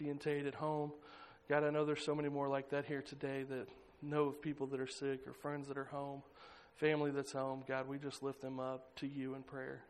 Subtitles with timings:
[0.00, 0.92] and Tate at home.
[1.48, 3.68] God, I know there's so many more like that here today that
[4.02, 6.22] know of people that are sick or friends that are home,
[6.76, 7.62] family that's home.
[7.66, 9.82] God, we just lift them up to you in prayer.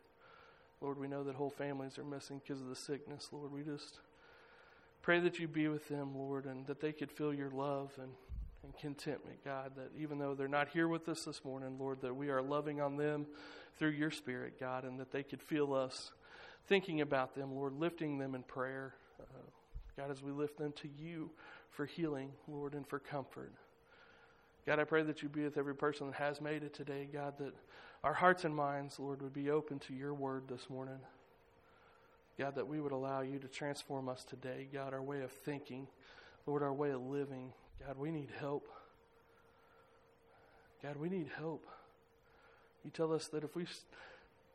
[0.81, 3.29] Lord, we know that whole families are missing because of the sickness.
[3.33, 4.01] Lord, we just
[5.03, 8.11] pray that you be with them, Lord, and that they could feel your love and,
[8.63, 12.15] and contentment, God, that even though they're not here with us this morning, Lord, that
[12.15, 13.27] we are loving on them
[13.79, 16.13] through your Spirit, God, and that they could feel us
[16.67, 18.95] thinking about them, Lord, lifting them in prayer.
[19.21, 19.51] Uh,
[19.97, 21.31] God, as we lift them to you
[21.71, 23.53] for healing, Lord, and for comfort.
[24.67, 27.39] God, I pray that you be with every person that has made it today, God,
[27.39, 27.53] that
[28.03, 30.99] our hearts and minds, Lord, would be open to your word this morning.
[32.39, 34.67] God, that we would allow you to transform us today.
[34.73, 35.87] God, our way of thinking,
[36.47, 37.53] Lord, our way of living.
[37.87, 38.69] God, we need help.
[40.83, 41.67] God, we need help.
[42.85, 43.67] You tell us that if we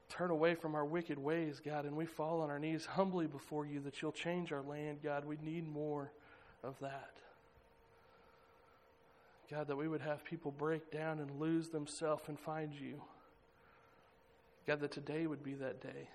[0.09, 3.65] turn away from our wicked ways, God, and we fall on our knees humbly before
[3.65, 5.23] you, that you'll change our land, God.
[5.23, 6.11] We need more
[6.63, 7.11] of that.
[9.51, 13.01] God, that we would have people break down and lose themselves and find you.
[14.67, 16.09] God, that today would be that day.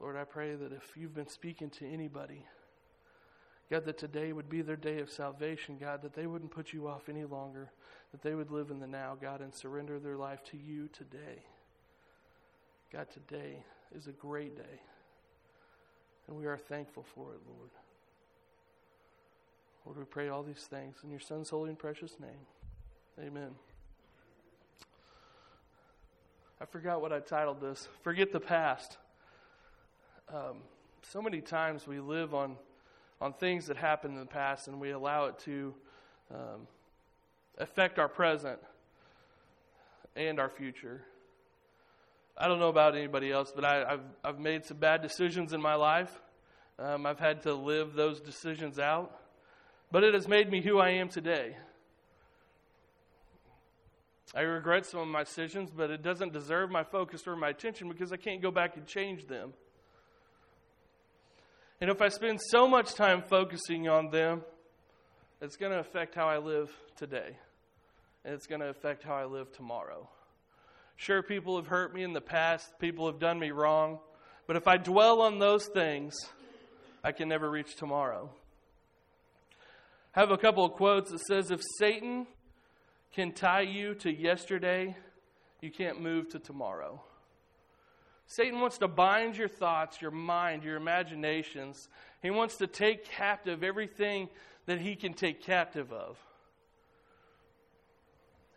[0.00, 2.44] Lord, I pray that if you've been speaking to anybody,
[3.70, 6.88] God, that today would be their day of salvation, God, that they wouldn't put you
[6.88, 7.70] off any longer,
[8.10, 11.44] that they would live in the now, God, and surrender their life to you today.
[12.92, 13.56] God, today
[13.96, 14.80] is a great day,
[16.28, 17.70] and we are thankful for it, Lord.
[19.86, 23.26] Lord, we pray all these things in your Son's holy and precious name.
[23.26, 23.52] Amen.
[26.60, 27.88] I forgot what I titled this.
[28.02, 28.98] Forget the past.
[30.30, 30.58] Um,
[31.00, 32.56] so many times we live on
[33.22, 35.74] on things that happened in the past, and we allow it to
[36.30, 36.66] um,
[37.56, 38.58] affect our present
[40.14, 41.06] and our future.
[42.42, 45.62] I don't know about anybody else, but I, have I've made some bad decisions in
[45.62, 46.10] my life.
[46.76, 49.16] Um, I've had to live those decisions out,
[49.92, 51.56] but it has made me who I am today.
[54.34, 57.88] I regret some of my decisions, but it doesn't deserve my focus or my attention
[57.88, 59.52] because I can't go back and change them.
[61.80, 64.42] And if I spend so much time focusing on them,
[65.40, 67.36] it's going to affect how I live today.
[68.24, 70.08] And it's going to affect how I live tomorrow.
[71.02, 73.98] Sure, people have hurt me in the past, people have done me wrong.
[74.46, 76.14] But if I dwell on those things,
[77.02, 78.30] I can never reach tomorrow.
[80.14, 82.28] I have a couple of quotes that says if Satan
[83.12, 84.96] can tie you to yesterday,
[85.60, 87.02] you can't move to tomorrow.
[88.28, 91.88] Satan wants to bind your thoughts, your mind, your imaginations.
[92.22, 94.28] He wants to take captive everything
[94.66, 96.16] that he can take captive of.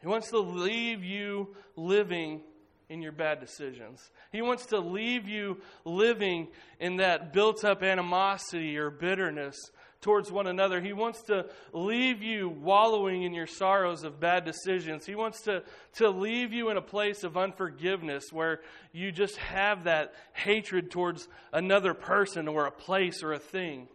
[0.01, 2.41] He wants to leave you living
[2.89, 4.11] in your bad decisions.
[4.31, 6.47] He wants to leave you living
[6.79, 9.55] in that built up animosity or bitterness
[10.01, 10.81] towards one another.
[10.81, 15.05] He wants to leave you wallowing in your sorrows of bad decisions.
[15.05, 15.63] He wants to,
[15.95, 18.61] to leave you in a place of unforgiveness where
[18.91, 23.87] you just have that hatred towards another person or a place or a thing.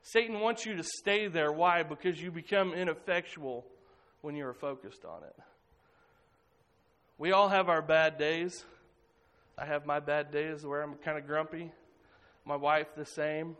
[0.00, 1.52] Satan wants you to stay there.
[1.52, 1.82] Why?
[1.82, 3.66] Because you become ineffectual
[4.22, 5.36] when you are focused on it.
[7.18, 8.64] We all have our bad days.
[9.56, 11.72] I have my bad days where I'm kind of grumpy.
[12.44, 13.56] My wife, the same.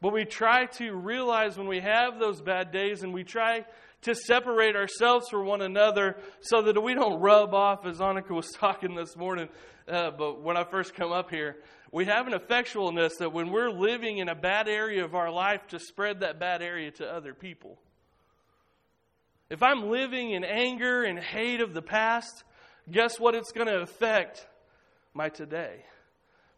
[0.00, 3.64] But we try to realize when we have those bad days and we try
[4.02, 8.50] to separate ourselves from one another so that we don't rub off, as Annika was
[8.54, 9.48] talking this morning.
[9.88, 11.56] Uh, but when I first come up here,
[11.90, 15.66] we have an effectualness that when we're living in a bad area of our life,
[15.68, 17.78] to spread that bad area to other people.
[19.50, 22.44] If I'm living in anger and hate of the past,
[22.90, 24.46] guess what it's going to affect
[25.12, 25.84] my today?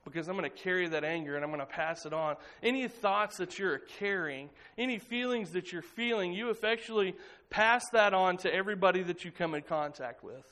[0.04, 2.36] Because I'm going to carry that anger and I'm going to pass it on.
[2.62, 7.16] Any thoughts that you're carrying, any feelings that you're feeling, you effectually
[7.50, 10.44] pass that on to everybody that you come in contact with,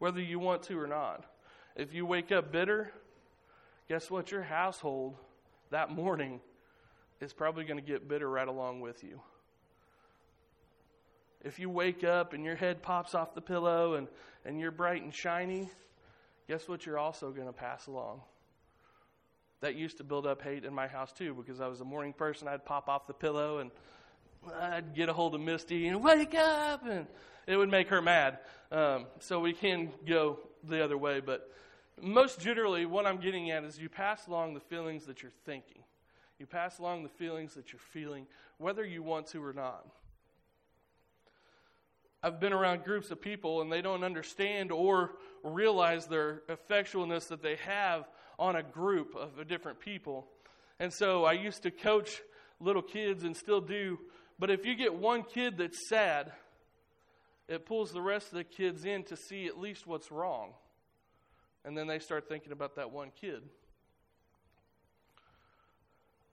[0.00, 1.24] whether you want to or not.
[1.76, 2.92] If you wake up bitter,
[3.88, 4.32] guess what?
[4.32, 5.14] Your household
[5.70, 6.40] that morning
[7.20, 9.20] is probably going to get bitter right along with you.
[11.44, 14.08] If you wake up and your head pops off the pillow and,
[14.44, 15.68] and you're bright and shiny,
[16.48, 18.20] guess what you're also going to pass along?
[19.60, 22.12] That used to build up hate in my house too because I was a morning
[22.12, 22.48] person.
[22.48, 23.70] I'd pop off the pillow and
[24.60, 27.06] I'd get a hold of Misty and wake up, and
[27.46, 28.38] it would make her mad.
[28.70, 31.20] Um, so we can go the other way.
[31.20, 31.50] But
[32.00, 35.82] most generally, what I'm getting at is you pass along the feelings that you're thinking.
[36.38, 38.26] You pass along the feelings that you're feeling,
[38.58, 39.86] whether you want to or not.
[42.26, 45.12] I've been around groups of people and they don't understand or
[45.44, 50.26] realize their effectualness that they have on a group of different people.
[50.80, 52.20] And so I used to coach
[52.58, 54.00] little kids and still do.
[54.40, 56.32] But if you get one kid that's sad,
[57.46, 60.50] it pulls the rest of the kids in to see at least what's wrong.
[61.64, 63.40] And then they start thinking about that one kid.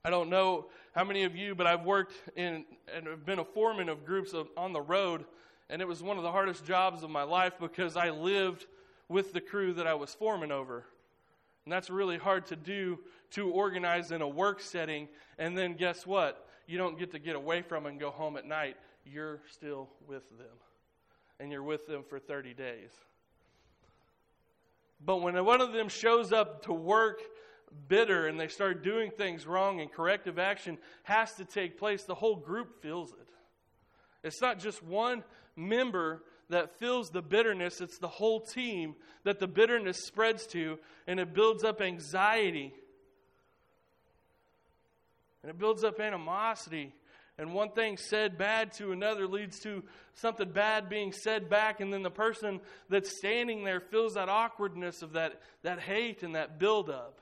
[0.03, 3.45] I don't know how many of you, but I've worked in and have been a
[3.45, 5.25] foreman of groups of, on the road,
[5.73, 8.67] and it was one of the hardest jobs of my life because I lived
[9.09, 10.85] with the crew that I was foreman over.
[11.65, 12.99] And that's really hard to do
[13.31, 15.07] to organize in a work setting.
[15.39, 16.47] And then guess what?
[16.67, 18.77] You don't get to get away from and go home at night.
[19.03, 20.55] You're still with them.
[21.39, 22.91] And you're with them for 30 days.
[25.03, 27.19] But when one of them shows up to work
[27.87, 32.13] bitter and they start doing things wrong and corrective action has to take place, the
[32.13, 33.17] whole group feels it.
[34.23, 35.23] It's not just one
[35.55, 40.77] member that feels the bitterness, it's the whole team that the bitterness spreads to,
[41.07, 42.73] and it builds up anxiety.
[45.41, 46.93] And it builds up animosity.
[47.37, 49.83] And one thing said bad to another leads to
[50.13, 52.59] something bad being said back, and then the person
[52.89, 57.19] that's standing there feels that awkwardness of that, that hate and that buildup.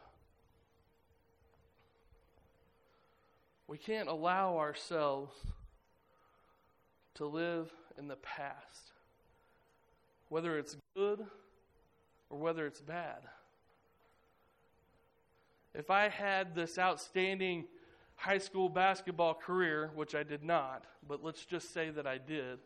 [3.67, 5.33] We can't allow ourselves
[7.15, 8.91] to live in the past
[10.31, 11.25] whether it's good
[12.29, 13.17] or whether it's bad.
[15.75, 17.65] If I had this outstanding
[18.15, 22.59] high school basketball career, which I did not, but let's just say that I did,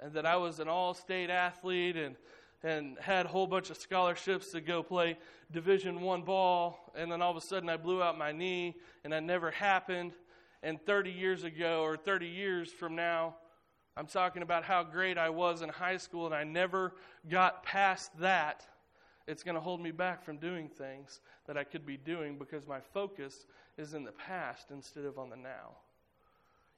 [0.00, 2.16] and that I was an all state athlete and
[2.62, 5.16] and had a whole bunch of scholarships to go play
[5.50, 9.14] division one ball and then all of a sudden i blew out my knee and
[9.14, 10.12] that never happened
[10.62, 13.34] and 30 years ago or 30 years from now
[13.96, 16.94] I'm talking about how great I was in high school and I never
[17.28, 18.64] got past that.
[19.26, 22.66] It's going to hold me back from doing things that I could be doing because
[22.66, 23.46] my focus
[23.76, 25.76] is in the past instead of on the now.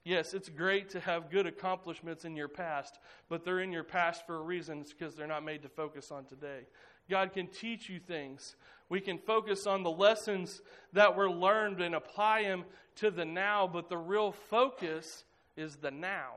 [0.03, 4.25] Yes, it's great to have good accomplishments in your past, but they're in your past
[4.27, 4.83] for a reason.
[4.83, 6.67] because they're not made to focus on today.
[7.09, 8.55] God can teach you things.
[8.89, 10.61] We can focus on the lessons
[10.93, 12.65] that were learned and apply them
[12.97, 15.23] to the now, but the real focus
[15.57, 16.33] is the now.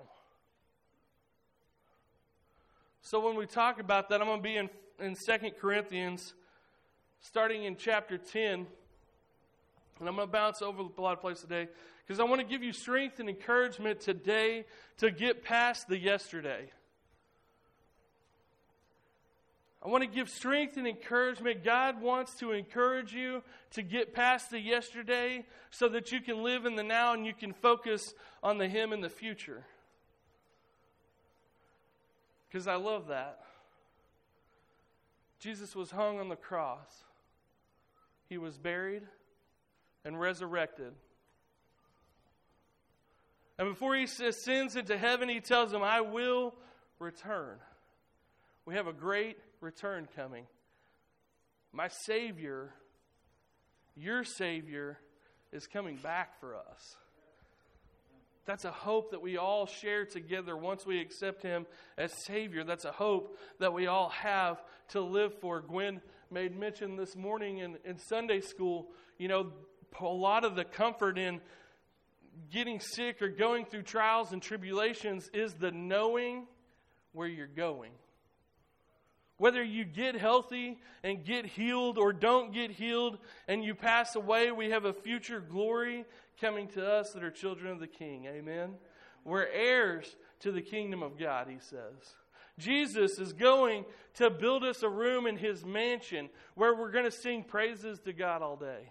[3.02, 4.68] So when we talk about that, I'm going to be in,
[4.98, 6.34] in 2 Corinthians,
[7.20, 8.66] starting in chapter 10.
[10.00, 11.68] And I'm going to bounce over a lot of places today
[12.06, 14.64] because I want to give you strength and encouragement today
[14.98, 16.70] to get past the yesterday.
[19.86, 21.62] I want to give strength and encouragement.
[21.62, 26.66] God wants to encourage you to get past the yesterday so that you can live
[26.66, 28.12] in the now and you can focus
[28.42, 29.64] on the Him in the future
[32.48, 33.38] because I love that.
[35.38, 37.04] Jesus was hung on the cross,
[38.28, 39.04] he was buried
[40.04, 40.94] and resurrected.
[43.56, 46.54] And before he ascends into heaven, he tells them, I will
[46.98, 47.58] return.
[48.66, 50.46] We have a great return coming.
[51.72, 52.72] My Savior,
[53.94, 54.98] your Savior,
[55.52, 56.96] is coming back for us.
[58.46, 61.66] That's a hope that we all share together once we accept Him
[61.98, 62.62] as Savior.
[62.62, 65.60] That's a hope that we all have to live for.
[65.60, 66.00] Gwen
[66.30, 68.88] made mention this morning in, in Sunday school,
[69.18, 69.50] you know,
[70.00, 71.40] a lot of the comfort in
[72.52, 76.46] getting sick or going through trials and tribulations is the knowing
[77.12, 77.92] where you're going.
[79.38, 84.50] Whether you get healthy and get healed or don't get healed and you pass away,
[84.50, 86.04] we have a future glory
[86.40, 88.24] coming to us that are children of the King.
[88.26, 88.74] Amen?
[89.24, 92.14] We're heirs to the kingdom of God, he says.
[92.58, 97.10] Jesus is going to build us a room in his mansion where we're going to
[97.10, 98.90] sing praises to God all day.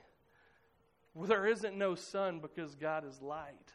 [1.15, 3.71] Well, there isn't no sun because God is light.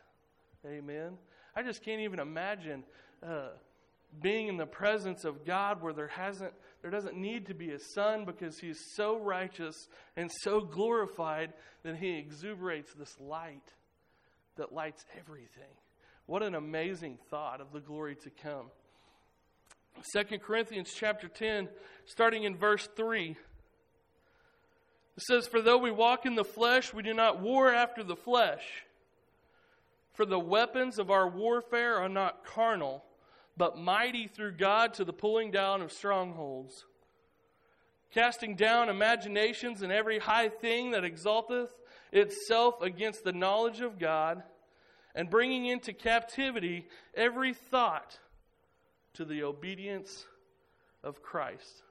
[0.65, 1.17] Amen.
[1.57, 2.85] I just can't even imagine
[3.27, 3.49] uh,
[4.21, 6.53] being in the presence of God where there hasn't
[6.83, 11.53] there doesn't need to be a sun because he's so righteous and so glorified
[11.83, 13.75] that he exuberates this light
[14.57, 15.75] that lights everything.
[16.27, 18.67] What an amazing thought of the glory to come.
[20.15, 21.69] 2 Corinthians chapter 10
[22.07, 23.37] starting in verse 3
[25.17, 28.17] it says for though we walk in the flesh we do not war after the
[28.17, 28.63] flesh
[30.15, 33.05] for the weapons of our warfare are not carnal
[33.57, 36.85] but mighty through God to the pulling down of strongholds,
[38.13, 41.71] casting down imaginations and every high thing that exalteth
[42.13, 44.43] itself against the knowledge of God,
[45.15, 48.19] and bringing into captivity every thought
[49.15, 50.25] to the obedience
[51.03, 51.83] of Christ.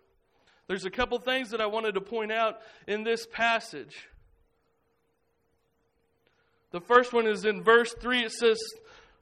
[0.67, 4.07] There's a couple things that I wanted to point out in this passage.
[6.71, 8.25] The first one is in verse 3.
[8.25, 8.59] It says,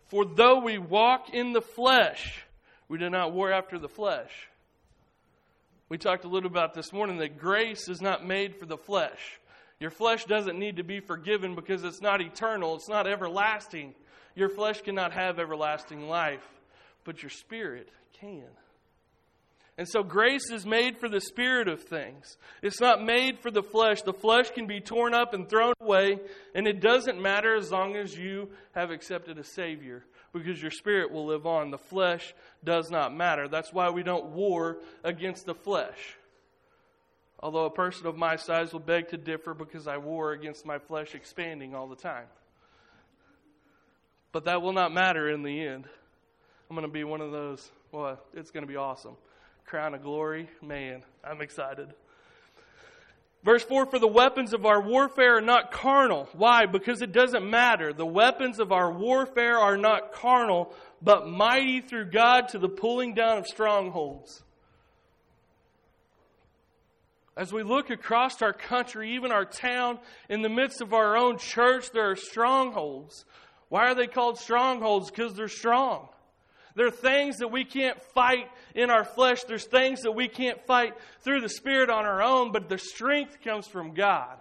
[0.08, 2.46] For though we walk in the flesh,
[2.88, 4.32] we do not war after the flesh.
[5.90, 9.40] We talked a little about this morning that grace is not made for the flesh.
[9.80, 13.94] Your flesh doesn't need to be forgiven because it's not eternal, it's not everlasting.
[14.36, 16.46] Your flesh cannot have everlasting life,
[17.04, 18.44] but your spirit can.
[19.78, 22.38] And so grace is made for the spirit of things.
[22.64, 24.02] It's not made for the flesh.
[24.02, 26.20] The flesh can be torn up and thrown away,
[26.56, 30.04] and it doesn't matter as long as you have accepted a Savior
[30.34, 31.70] because your spirit will live on.
[31.70, 33.48] The flesh does not matter.
[33.48, 36.18] That's why we don't war against the flesh.
[37.40, 40.80] Although a person of my size will beg to differ because I war against my
[40.80, 42.26] flesh expanding all the time.
[44.32, 45.86] But that will not matter in the end.
[46.68, 47.70] I'm going to be one of those.
[47.92, 49.16] Well, it's going to be awesome
[49.68, 50.50] crown of glory.
[50.62, 51.94] Man, I'm excited.
[53.44, 56.30] Verse 4 For the weapons of our warfare are not carnal.
[56.32, 56.66] Why?
[56.66, 57.92] Because it doesn't matter.
[57.92, 63.14] The weapons of our warfare are not carnal, but mighty through God to the pulling
[63.14, 64.42] down of strongholds.
[67.36, 71.38] As we look across our country, even our town, in the midst of our own
[71.38, 73.26] church, there are strongholds.
[73.68, 75.12] Why are they called strongholds?
[75.12, 76.08] Because they're strong.
[76.78, 79.44] There are things that we can't fight in our flesh.
[79.46, 83.42] There's things that we can't fight through the Spirit on our own, but the strength
[83.44, 84.38] comes from God.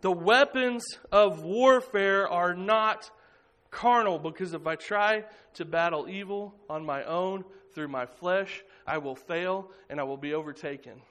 [0.00, 3.10] The weapons of warfare are not
[3.72, 5.24] carnal because if I try
[5.54, 10.16] to battle evil on my own through my flesh, I will fail and I will
[10.16, 11.02] be overtaken.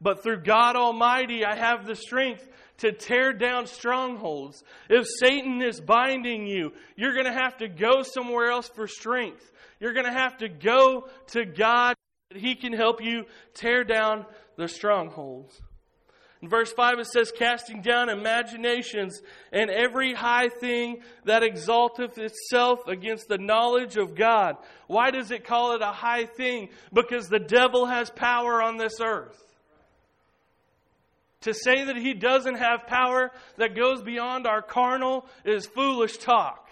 [0.00, 2.46] But through God Almighty, I have the strength
[2.78, 4.64] to tear down strongholds.
[4.88, 9.50] If Satan is binding you, you're going to have to go somewhere else for strength.
[9.78, 11.96] You're going to have to go to God
[12.30, 14.24] that He can help you tear down
[14.56, 15.60] the strongholds.
[16.42, 19.20] In verse 5, it says, Casting down imaginations
[19.52, 24.56] and every high thing that exalteth itself against the knowledge of God.
[24.86, 26.70] Why does it call it a high thing?
[26.94, 29.49] Because the devil has power on this earth.
[31.42, 36.68] To say that he doesn't have power that goes beyond our carnal is foolish talk.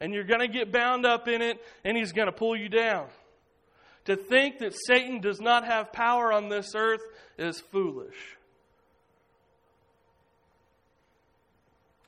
[0.00, 2.68] And you're going to get bound up in it, and he's going to pull you
[2.68, 3.06] down.
[4.06, 7.02] To think that Satan does not have power on this earth
[7.36, 8.16] is foolish.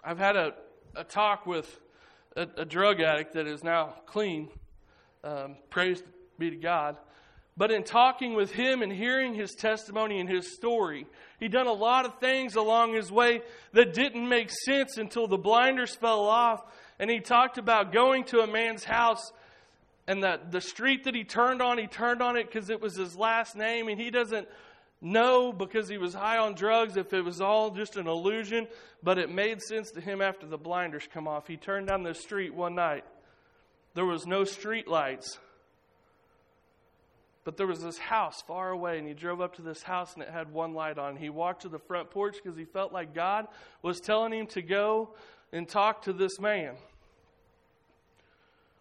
[0.05, 0.55] I've had a,
[0.97, 1.81] a talk with
[2.35, 4.49] a, a drug addict that is now clean.
[5.23, 6.03] Um, praise
[6.39, 6.97] be to God.
[7.56, 11.06] But in talking with him and hearing his testimony and his story,
[11.38, 13.42] he'd done a lot of things along his way
[13.73, 16.62] that didn't make sense until the blinders fell off.
[16.99, 19.32] And he talked about going to a man's house
[20.06, 22.97] and that the street that he turned on, he turned on it because it was
[22.97, 24.49] his last name, and he doesn't
[25.00, 28.66] know because he was high on drugs if it was all just an illusion,
[29.02, 31.47] but it made sense to him after the blinders come off.
[31.47, 33.04] He turned down the street one night.
[33.94, 35.38] There was no street lights.
[37.44, 40.22] But there was this house far away, and he drove up to this house, and
[40.22, 41.16] it had one light on.
[41.16, 43.49] He walked to the front porch because he felt like God
[43.82, 45.11] was telling him to go
[45.52, 46.75] and talk to this man.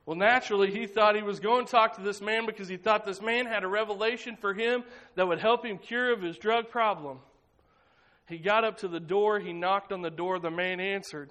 [0.06, 3.06] Well, naturally, he thought he was going to talk to this man because he thought
[3.06, 4.84] this man had a revelation for him
[5.16, 7.20] that would help him cure of his drug problem.
[8.28, 11.30] He got up to the door, he knocked on the door, the man answered.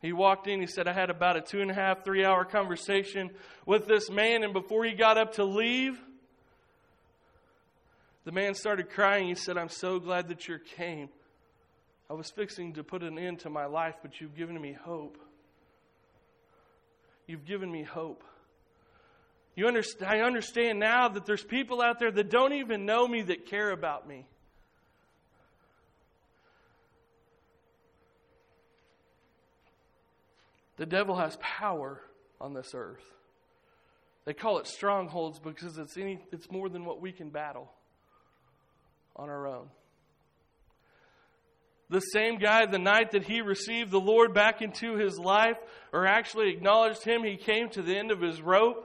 [0.00, 2.44] He walked in, he said, I had about a two and a half, three hour
[2.44, 3.30] conversation
[3.66, 5.98] with this man, and before he got up to leave,
[8.24, 9.26] the man started crying.
[9.26, 11.08] He said, I'm so glad that you came.
[12.10, 15.18] I was fixing to put an end to my life, but you've given me hope.
[17.26, 18.22] You've given me hope.
[19.56, 23.22] You understand, I understand now that there's people out there that don't even know me
[23.22, 24.26] that care about me.
[30.78, 32.00] The devil has power
[32.40, 33.04] on this earth.
[34.24, 37.70] They call it strongholds because it's, any, it's more than what we can battle
[39.16, 39.68] on our own.
[41.90, 45.56] The same guy, the night that he received the Lord back into his life,
[45.92, 48.84] or actually acknowledged him, he came to the end of his rope.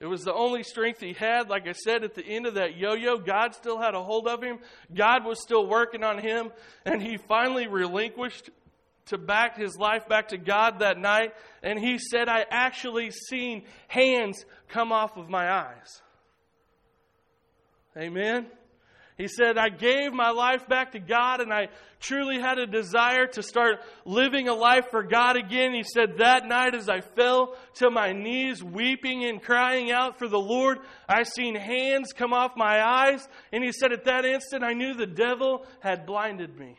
[0.00, 1.48] It was the only strength he had.
[1.48, 4.26] Like I said, at the end of that yo yo, God still had a hold
[4.26, 4.58] of him.
[4.92, 6.50] God was still working on him,
[6.84, 8.50] and he finally relinquished
[9.06, 13.64] to back his life back to God that night, and he said, I actually seen
[13.88, 16.02] hands come off of my eyes.
[17.96, 18.46] Amen.
[19.18, 21.68] He said, I gave my life back to God and I
[22.00, 25.74] truly had a desire to start living a life for God again.
[25.74, 30.28] He said, That night as I fell to my knees, weeping and crying out for
[30.28, 30.78] the Lord,
[31.08, 33.28] I seen hands come off my eyes.
[33.52, 36.78] And he said, At that instant, I knew the devil had blinded me.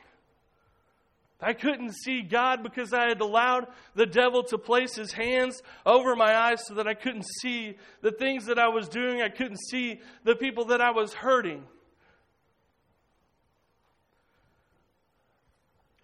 [1.44, 6.16] I couldn't see God because I had allowed the devil to place his hands over
[6.16, 9.22] my eyes so that I couldn't see the things that I was doing.
[9.22, 11.66] I couldn't see the people that I was hurting.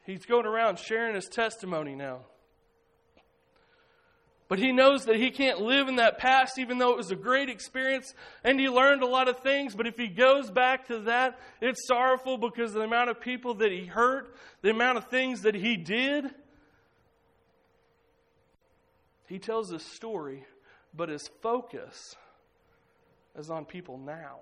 [0.06, 2.22] He's going around sharing his testimony now.
[4.50, 7.16] But he knows that he can't live in that past, even though it was a
[7.16, 9.76] great experience and he learned a lot of things.
[9.76, 13.54] But if he goes back to that, it's sorrowful because of the amount of people
[13.56, 16.26] that he hurt, the amount of things that he did.
[19.28, 20.44] He tells this story,
[20.96, 22.16] but his focus
[23.38, 24.40] is on people now.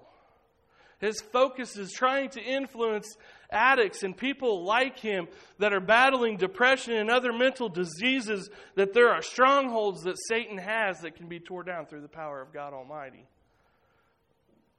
[0.99, 3.17] His focus is trying to influence
[3.51, 5.27] addicts and people like him
[5.59, 11.01] that are battling depression and other mental diseases, that there are strongholds that Satan has
[11.01, 13.25] that can be torn down through the power of God Almighty.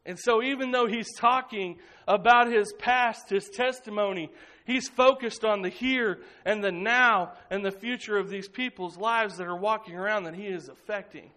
[0.08, 4.30] And so, even though he's talking about his past, his testimony,
[4.64, 9.36] he's focused on the here and the now and the future of these people's lives
[9.36, 11.30] that are walking around that he is affecting.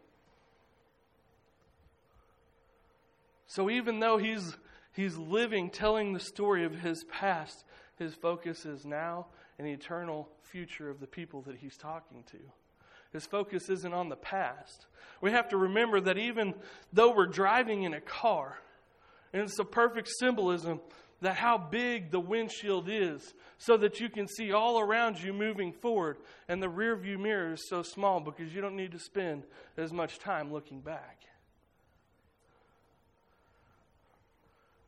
[3.48, 4.56] So, even though he's
[4.94, 7.64] He's living, telling the story of his past.
[7.98, 12.38] His focus is now and the eternal future of the people that he's talking to.
[13.14, 14.88] His focus isn't on the past.
[15.22, 16.54] We have to remember that even
[16.94, 18.58] though we're driving in a car,
[19.34, 20.80] and it's a perfect symbolism
[21.22, 25.72] that how big the windshield is so that you can see all around you moving
[25.72, 26.18] forward
[26.48, 29.44] and the rear view mirror is so small because you don't need to spend
[29.78, 31.20] as much time looking back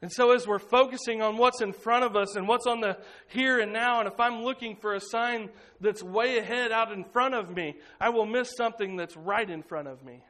[0.03, 2.98] And so, as we're focusing on what's in front of us and what's on the
[3.29, 7.05] here and now, and if I'm looking for a sign that's way ahead out in
[7.05, 10.22] front of me, I will miss something that's right in front of me.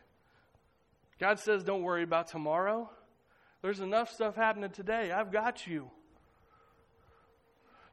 [1.17, 2.87] God says, Don't worry about tomorrow.
[3.63, 5.11] There's enough stuff happening today.
[5.11, 5.89] I've got you.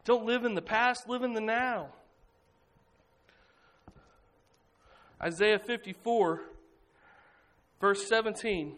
[0.04, 1.88] Don't live in the past, live in the now.
[5.22, 6.42] Isaiah 54,
[7.80, 8.76] verse 17.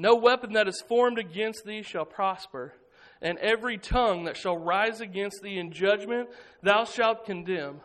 [0.00, 2.72] No weapon that is formed against thee shall prosper,
[3.20, 6.30] and every tongue that shall rise against thee in judgment
[6.62, 7.82] thou shalt condemn.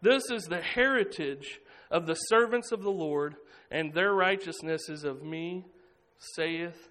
[0.00, 1.58] This is the heritage
[1.90, 3.34] of the servants of the Lord,
[3.68, 5.64] and their righteousness is of me,
[6.36, 6.88] saith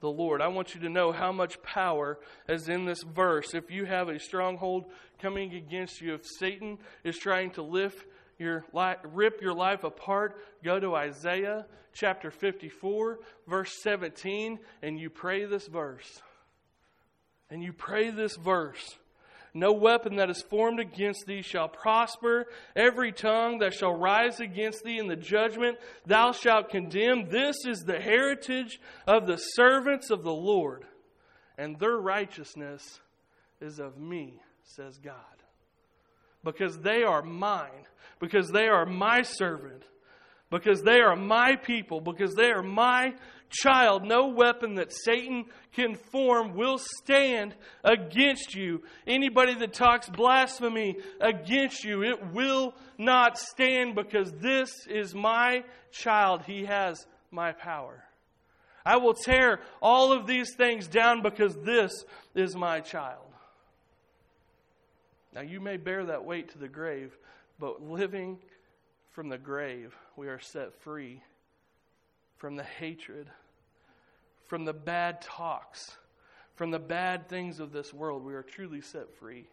[0.00, 0.42] the Lord.
[0.42, 2.18] I want you to know how much power
[2.48, 3.54] is in this verse.
[3.54, 4.86] If you have a stronghold
[5.20, 8.06] coming against you, if Satan is trying to lift
[8.40, 8.64] your
[9.04, 15.66] rip your life apart, go to Isaiah chapter 54, verse 17, and you pray this
[15.66, 16.22] verse.
[17.50, 18.96] And you pray this verse.
[19.52, 22.46] No weapon that is formed against thee shall prosper.
[22.76, 27.28] Every tongue that shall rise against thee in the judgment thou shalt condemn.
[27.28, 30.84] This is the heritage of the servants of the Lord,
[31.58, 33.00] and their righteousness
[33.60, 35.39] is of me, says God.
[36.42, 37.86] Because they are mine,
[38.18, 39.84] because they are my servant
[40.50, 43.14] because they are my people, because they are my
[43.48, 44.04] child.
[44.04, 48.82] No weapon that Satan can form will stand against you.
[49.06, 56.42] Anybody that talks blasphemy against you, it will not stand because this is my child.
[56.42, 58.04] He has my power.
[58.84, 61.92] I will tear all of these things down because this
[62.34, 63.29] is my child.
[65.34, 67.16] Now, you may bear that weight to the grave,
[67.58, 68.38] but living
[69.10, 71.22] from the grave, we are set free
[72.36, 73.28] from the hatred,
[74.46, 75.96] from the bad talks,
[76.54, 78.24] from the bad things of this world.
[78.24, 79.46] We are truly set free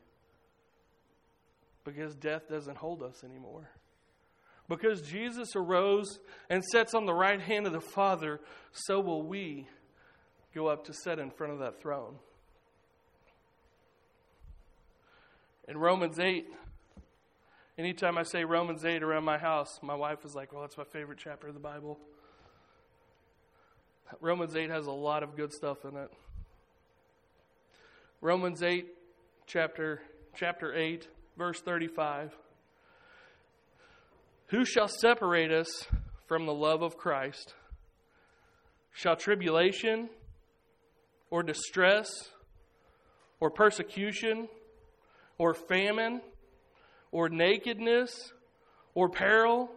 [1.84, 3.70] because death doesn't hold us anymore.
[4.68, 8.42] Because Jesus arose and sits on the right hand of the Father,
[8.74, 9.68] so will we
[10.54, 12.16] go up to sit in front of that throne.
[15.68, 16.48] In Romans 8,
[17.78, 20.84] Anytime I say Romans 8 around my house, my wife is like, well, that's my
[20.84, 22.00] favorite chapter of the Bible.
[24.20, 26.12] Romans 8 has a lot of good stuff in it.
[28.20, 28.88] Romans 8,
[29.46, 30.02] chapter,
[30.34, 32.36] chapter 8, verse 35.
[34.48, 35.86] Who shall separate us
[36.26, 37.54] from the love of Christ?
[38.92, 40.10] Shall tribulation,
[41.30, 42.10] or distress,
[43.40, 44.48] or persecution,
[45.38, 46.22] or famine,
[47.12, 48.34] or nakedness,
[48.94, 49.70] or peril,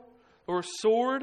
[0.47, 1.23] or sword.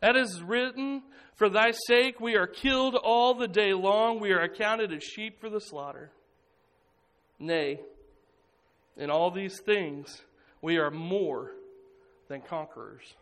[0.00, 1.02] That is written,
[1.36, 5.40] For thy sake we are killed all the day long, we are accounted as sheep
[5.40, 6.10] for the slaughter.
[7.38, 7.80] Nay,
[8.96, 10.22] in all these things
[10.62, 11.52] we are more
[12.28, 13.14] than conquerors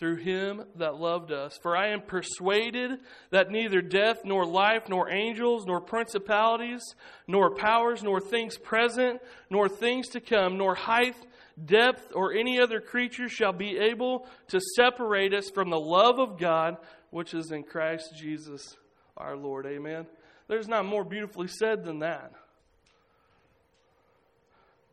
[0.00, 1.58] through him that loved us.
[1.62, 2.98] For I am persuaded
[3.30, 6.82] that neither death, nor life, nor angels, nor principalities,
[7.28, 11.14] nor powers, nor things present, nor things to come, nor height,
[11.62, 16.38] depth, or any other creature shall be able to separate us from the love of
[16.38, 16.78] God
[17.10, 18.76] which is in Christ Jesus
[19.18, 19.66] our Lord.
[19.66, 20.06] Amen.
[20.48, 22.32] There's not more beautifully said than that.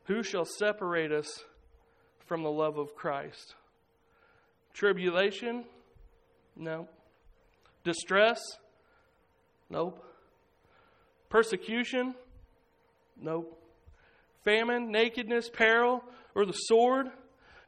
[0.05, 1.43] Who shall separate us
[2.25, 3.55] from the love of Christ?
[4.77, 5.65] Tribulation?
[6.55, 6.87] No.
[7.83, 8.39] Distress?
[9.71, 10.03] Nope.
[11.29, 12.13] Persecution?
[13.19, 13.59] Nope.
[14.43, 16.03] Famine, nakedness, peril,
[16.35, 17.07] or the sword?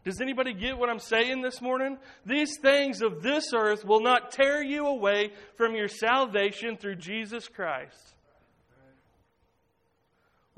[0.05, 1.97] Does anybody get what I'm saying this morning?
[2.27, 7.47] These things of this earth will not tear you away from your salvation through Jesus
[7.47, 8.15] Christ.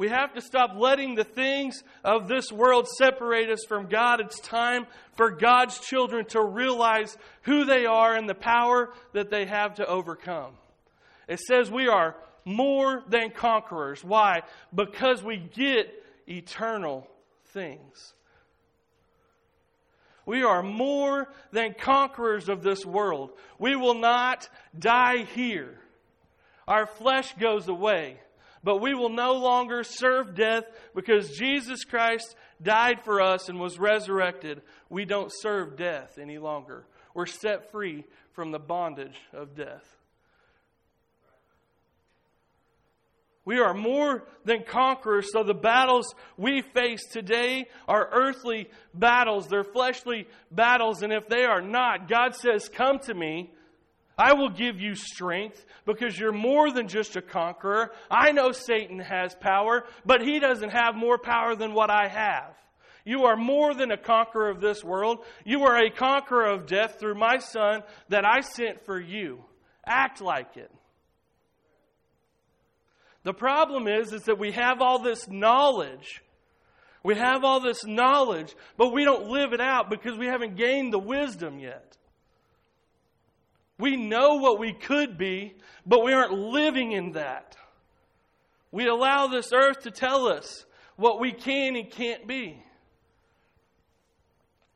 [0.02, 4.20] We have to stop letting the things of this world separate us from God.
[4.20, 9.46] It's time for God's children to realize who they are and the power that they
[9.46, 10.54] have to overcome.
[11.28, 14.04] It says we are more than conquerors.
[14.04, 14.42] Why?
[14.74, 15.94] Because we get
[16.28, 17.08] eternal
[17.50, 18.16] things.
[20.26, 23.34] We are more than conquerors of this world.
[23.60, 25.78] We will not die here.
[26.68, 28.18] Our flesh goes away.
[28.64, 33.80] But we will no longer serve death because Jesus Christ died for us and was
[33.80, 34.62] resurrected.
[34.90, 36.86] We don't serve death any longer.
[37.16, 39.86] We're set free from the bondage of death.
[43.44, 45.30] We are more than conquerors.
[45.34, 49.48] So the battles we face today are earthly battles.
[49.48, 51.02] They're fleshly battles.
[51.02, 53.52] And if they are not, God says, Come to me
[54.18, 57.92] I will give you strength because you're more than just a conqueror.
[58.10, 62.56] I know Satan has power, but he doesn't have more power than what I have.
[63.04, 65.26] You are more than a conqueror of this world.
[65.44, 69.44] You are a conqueror of death through my son that I sent for you.
[69.86, 70.72] Act like it.
[73.24, 76.22] The problem is, is that we have all this knowledge.
[77.04, 80.94] We have all this knowledge, but we don't live it out because we haven't gained
[80.94, 81.98] the wisdom yet.
[83.82, 85.56] We know what we could be,
[85.88, 87.58] but we aren't living in that.
[88.72, 90.66] We allow this earth to tell us
[90.98, 92.64] what we can and can't be.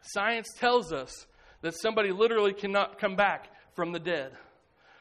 [0.01, 1.27] Science tells us
[1.61, 4.31] that somebody literally cannot come back from the dead.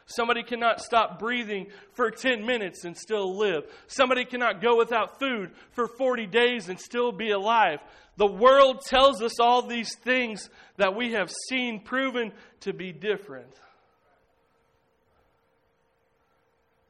[0.05, 3.65] Somebody cannot stop breathing for 10 minutes and still live.
[3.87, 7.79] Somebody cannot go without food for 40 days and still be alive.
[8.19, 13.49] The world tells us all these things that we have seen proven to be different.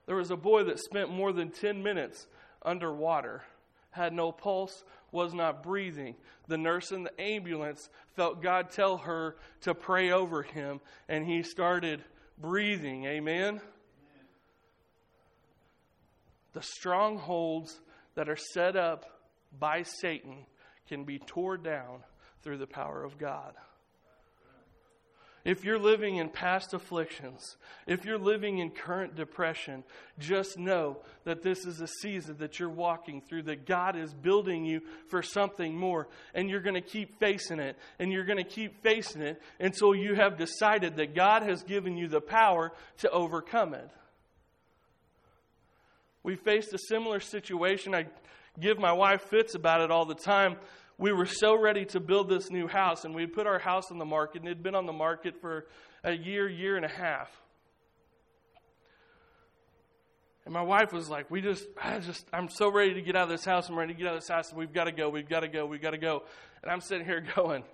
[0.07, 2.27] There was a boy that spent more than 10 minutes
[2.63, 3.43] underwater,
[3.91, 6.17] had no pulse, was not breathing.
[6.49, 11.43] The nurse in the ambulance felt God tell her to pray over him, and he
[11.43, 12.03] started
[12.39, 13.05] breathing.
[13.07, 13.61] Amen?
[16.53, 17.81] The strongholds
[18.15, 19.07] that are set up
[19.59, 20.47] by Satan
[20.89, 22.01] can be torn down
[22.43, 23.55] through the power of God.
[25.45, 29.85] If you're living in past afflictions, if you're living in current depression,
[30.19, 34.65] just know that this is a season that you're walking through, that God is building
[34.65, 36.09] you for something more.
[36.35, 39.95] And you're going to keep facing it, and you're going to keep facing it until
[39.95, 43.91] you have decided that God has given you the power to overcome it.
[46.23, 47.95] We faced a similar situation.
[47.95, 48.07] I
[48.59, 50.57] give my wife fits about it all the time
[50.99, 53.99] we were so ready to build this new house, and we put our house on
[53.99, 55.67] the market, and it had been on the market for
[56.05, 57.29] a year, year and a half.
[60.45, 63.25] And my wife was like, "We just, I just, I'm so ready to get out
[63.25, 63.69] of this house.
[63.69, 65.09] I'm ready to get out of this house, we've got to go.
[65.09, 65.67] We've got to go.
[65.67, 66.23] We've got to go."
[66.63, 67.65] And I'm sitting here going,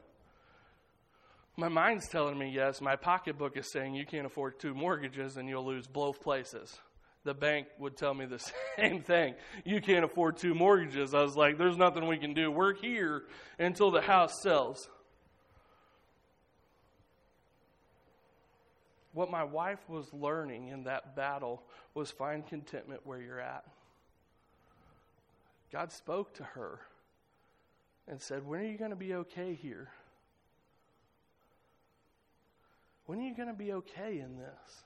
[1.57, 2.81] my mind's telling me yes.
[2.81, 6.79] My pocketbook is saying you can't afford two mortgages, and you'll lose both places
[7.25, 8.39] the bank would tell me the
[8.77, 9.35] same thing.
[9.65, 11.15] You can't afford two mortgages.
[11.15, 12.51] I was like, there's nothing we can do.
[12.51, 13.25] We're here
[13.59, 14.89] until the house sells.
[19.13, 21.63] What my wife was learning in that battle
[21.95, 23.65] was find contentment where you're at.
[25.73, 26.81] God spoke to her
[28.09, 29.89] and said, When are you going to be okay here?
[33.07, 34.85] When are you going to be okay in this?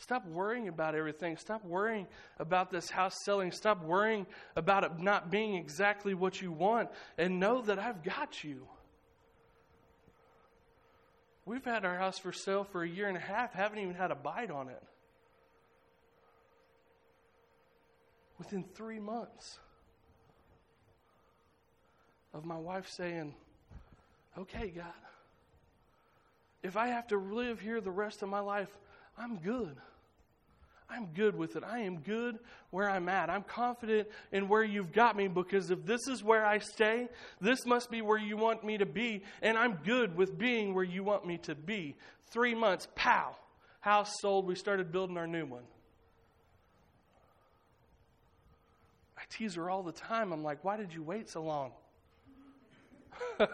[0.00, 1.36] Stop worrying about everything.
[1.36, 2.06] Stop worrying
[2.38, 3.52] about this house selling.
[3.52, 6.88] Stop worrying about it not being exactly what you want.
[7.18, 8.66] And know that I've got you.
[11.44, 14.10] We've had our house for sale for a year and a half, haven't even had
[14.10, 14.82] a bite on it.
[18.38, 19.58] Within three months
[22.32, 23.34] of my wife saying,
[24.38, 24.86] Okay, God,
[26.62, 28.70] if I have to live here the rest of my life,
[29.18, 29.76] I'm good.
[30.90, 31.62] I'm good with it.
[31.64, 32.38] I am good
[32.70, 33.30] where I'm at.
[33.30, 37.08] I'm confident in where you've got me because if this is where I stay,
[37.40, 40.84] this must be where you want me to be, and I'm good with being where
[40.84, 41.96] you want me to be.
[42.26, 43.36] Three months, pow,
[43.80, 44.46] house sold.
[44.46, 45.62] We started building our new one.
[49.16, 50.32] I tease her all the time.
[50.32, 51.72] I'm like, why did you wait so long?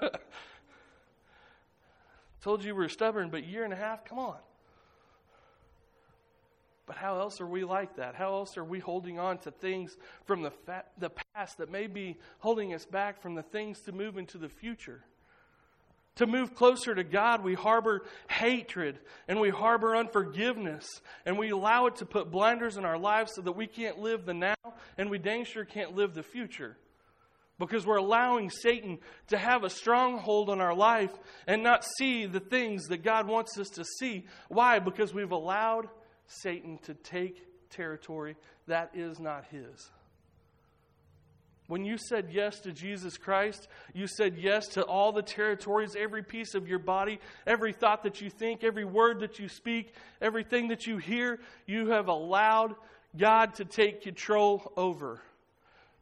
[2.41, 4.37] Told you we were stubborn, but year and a half, come on.
[6.87, 8.15] But how else are we like that?
[8.15, 11.89] How else are we holding on to things from the, fa- the past that may
[11.89, 15.03] be holding us back from the things to move into the future?
[16.17, 20.87] To move closer to God, we harbor hatred and we harbor unforgiveness
[21.27, 24.25] and we allow it to put blinders in our lives so that we can't live
[24.25, 24.55] the now
[24.97, 26.77] and we dang sure can't live the future.
[27.59, 31.13] Because we're allowing Satan to have a stronghold on our life
[31.47, 34.27] and not see the things that God wants us to see.
[34.49, 34.79] Why?
[34.79, 35.89] Because we've allowed
[36.27, 38.37] Satan to take territory
[38.67, 39.91] that is not his.
[41.69, 46.23] When you said yes to Jesus Christ, you said yes to all the territories, every
[46.23, 50.69] piece of your body, every thought that you think, every word that you speak, everything
[50.69, 52.77] that you hear, you have allowed
[53.17, 55.21] God to take control over.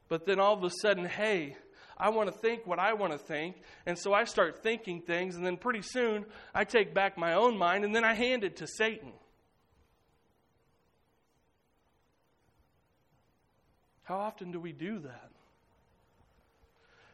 [0.08, 1.56] But then all of a sudden, hey,
[1.96, 3.56] I want to think what I want to think.
[3.86, 7.56] And so I start thinking things, and then pretty soon I take back my own
[7.56, 9.12] mind and then I hand it to Satan.
[14.04, 15.30] How often do we do that?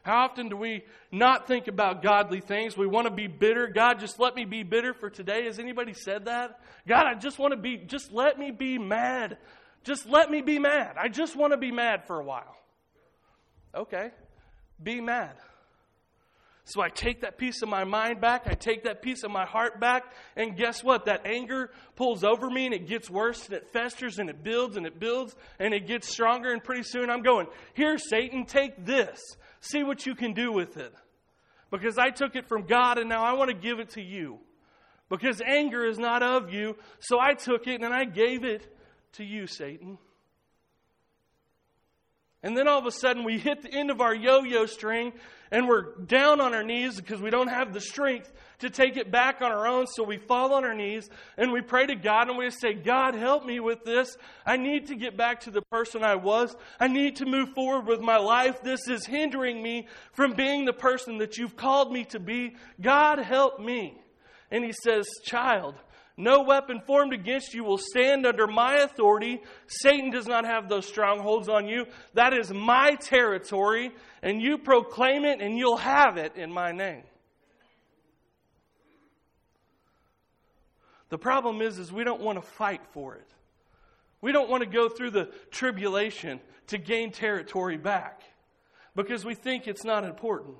[0.03, 2.75] How often do we not think about godly things?
[2.75, 3.67] We want to be bitter.
[3.67, 5.45] God, just let me be bitter for today.
[5.45, 6.59] Has anybody said that?
[6.87, 9.37] God, I just want to be, just let me be mad.
[9.83, 10.95] Just let me be mad.
[10.99, 12.55] I just want to be mad for a while.
[13.75, 14.11] Okay,
[14.81, 15.35] be mad.
[16.71, 19.45] So I take that piece of my mind back, I take that piece of my
[19.45, 21.03] heart back, and guess what?
[21.03, 24.77] That anger pulls over me and it gets worse and it festers and it builds
[24.77, 26.53] and it builds and it gets stronger.
[26.53, 29.19] And pretty soon I'm going, Here, Satan, take this.
[29.59, 30.93] See what you can do with it.
[31.71, 34.39] Because I took it from God and now I want to give it to you.
[35.09, 38.73] Because anger is not of you, so I took it and I gave it
[39.13, 39.97] to you, Satan.
[42.43, 45.13] And then all of a sudden we hit the end of our yo yo string
[45.51, 49.11] and we're down on our knees because we don't have the strength to take it
[49.11, 49.85] back on our own.
[49.85, 53.13] So we fall on our knees and we pray to God and we say, God,
[53.13, 54.17] help me with this.
[54.45, 56.55] I need to get back to the person I was.
[56.79, 58.63] I need to move forward with my life.
[58.63, 62.55] This is hindering me from being the person that you've called me to be.
[62.79, 64.01] God, help me.
[64.49, 65.75] And he says, Child,
[66.21, 69.41] no weapon formed against you will stand under my authority.
[69.65, 71.87] Satan does not have those strongholds on you.
[72.13, 77.01] That is my territory, and you proclaim it, and you'll have it in my name.
[81.09, 83.27] The problem is, is we don't want to fight for it.
[84.21, 88.21] We don't want to go through the tribulation to gain territory back
[88.95, 90.55] because we think it's not important.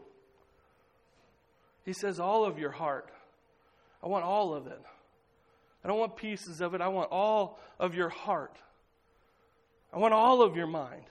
[1.85, 3.11] He says, All of your heart.
[4.03, 4.81] I want all of it.
[5.83, 6.81] I don't want pieces of it.
[6.81, 8.55] I want all of your heart.
[9.93, 11.03] I want all of your mind.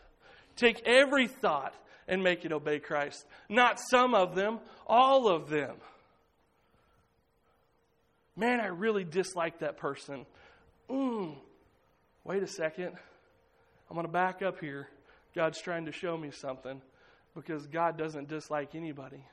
[0.57, 1.75] Take every thought
[2.07, 3.27] and make it obey Christ.
[3.49, 5.77] Not some of them, all of them.
[8.37, 10.25] Man, I really dislike that person.
[10.89, 11.35] Mm.
[12.25, 12.93] Wait a second.
[13.89, 14.89] I'm going to back up here.
[15.35, 16.81] God's trying to show me something
[17.35, 19.25] because God doesn't dislike anybody.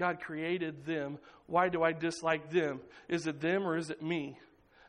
[0.00, 1.18] God created them.
[1.46, 2.80] Why do I dislike them?
[3.06, 4.38] Is it them or is it me?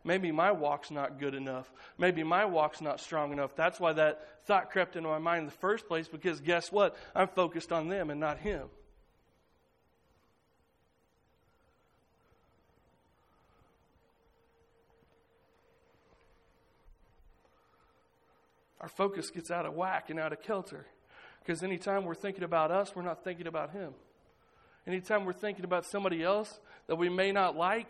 [0.06, 1.70] Maybe my walk's not good enough.
[1.98, 3.54] Maybe my walk's not strong enough.
[3.54, 6.96] That's why that thought crept into my mind in the first place because guess what?
[7.14, 8.70] I'm focused on them and not Him.
[18.80, 20.88] Our focus gets out of whack and out of kilter
[21.44, 23.94] because anytime we're thinking about us, we're not thinking about Him.
[24.88, 27.90] Anytime we're thinking about somebody else that we may not like,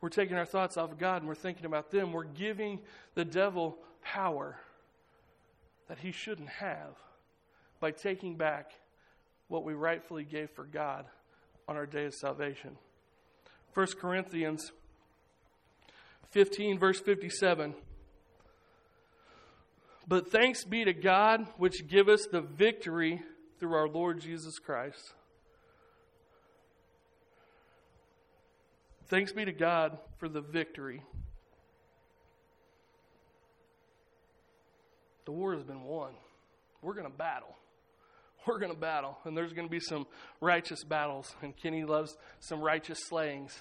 [0.00, 2.12] we're taking our thoughts off of God and we're thinking about them.
[2.12, 2.80] We're giving
[3.14, 4.58] the devil power
[5.88, 6.96] that he shouldn't have
[7.80, 8.72] by taking back
[9.48, 11.06] what we rightfully gave for God
[11.68, 12.76] on our day of salvation.
[13.74, 14.72] 1 Corinthians
[16.30, 17.74] 15, verse 57.
[20.08, 23.22] But thanks be to God, which give us the victory
[23.58, 25.14] through our Lord Jesus Christ.
[29.08, 31.02] Thanks be to God for the victory.
[35.26, 36.12] The war has been won.
[36.82, 37.54] We're going to battle.
[38.46, 39.18] We're going to battle.
[39.24, 40.06] And there's going to be some
[40.40, 41.34] righteous battles.
[41.42, 43.56] And Kenny loves some righteous slayings.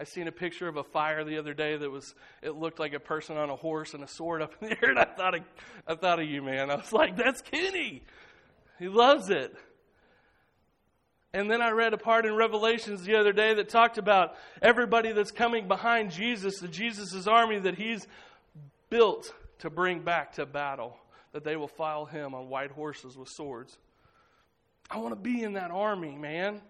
[0.00, 2.92] I seen a picture of a fire the other day that was it looked like
[2.92, 5.36] a person on a horse and a sword up in the air, and I thought
[5.36, 5.42] of,
[5.86, 6.70] I thought of you, man.
[6.70, 8.02] I was like, that's Kenny.
[8.80, 9.54] He loves it.
[11.34, 15.12] And then I read a part in Revelations the other day that talked about everybody
[15.12, 18.06] that's coming behind Jesus, the Jesus' army that he's
[18.90, 20.96] built to bring back to battle,
[21.32, 23.78] that they will follow him on white horses with swords.
[24.90, 26.60] I want to be in that army, man.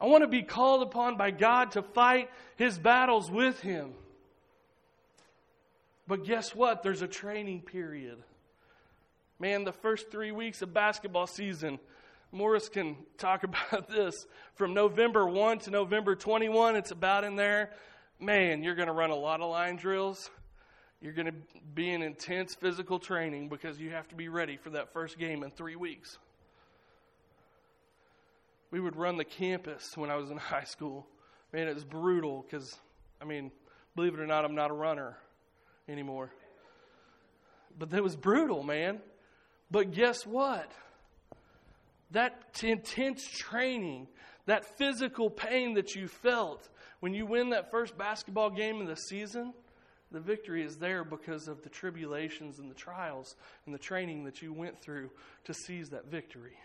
[0.00, 3.94] I want to be called upon by God to fight his battles with him.
[6.06, 6.84] But guess what?
[6.84, 8.18] There's a training period.
[9.40, 11.80] Man, the first three weeks of basketball season,
[12.32, 14.26] Morris can talk about this.
[14.54, 17.70] From November 1 to November 21, it's about in there.
[18.18, 20.30] Man, you're going to run a lot of line drills.
[21.00, 21.34] You're going to
[21.74, 25.42] be in intense physical training because you have to be ready for that first game
[25.42, 26.18] in three weeks
[28.70, 31.06] we would run the campus when I was in high school.
[31.52, 32.76] Man, it was brutal because,
[33.20, 33.50] I mean,
[33.96, 35.16] believe it or not, I'm not a runner
[35.88, 36.30] anymore.
[37.78, 39.00] But that was brutal, man.
[39.70, 40.70] But guess what?
[42.12, 44.08] That intense training,
[44.46, 46.68] that physical pain that you felt
[47.00, 49.54] when you win that first basketball game of the season,
[50.12, 54.42] the victory is there because of the tribulations and the trials and the training that
[54.42, 55.10] you went through
[55.44, 56.56] to seize that victory.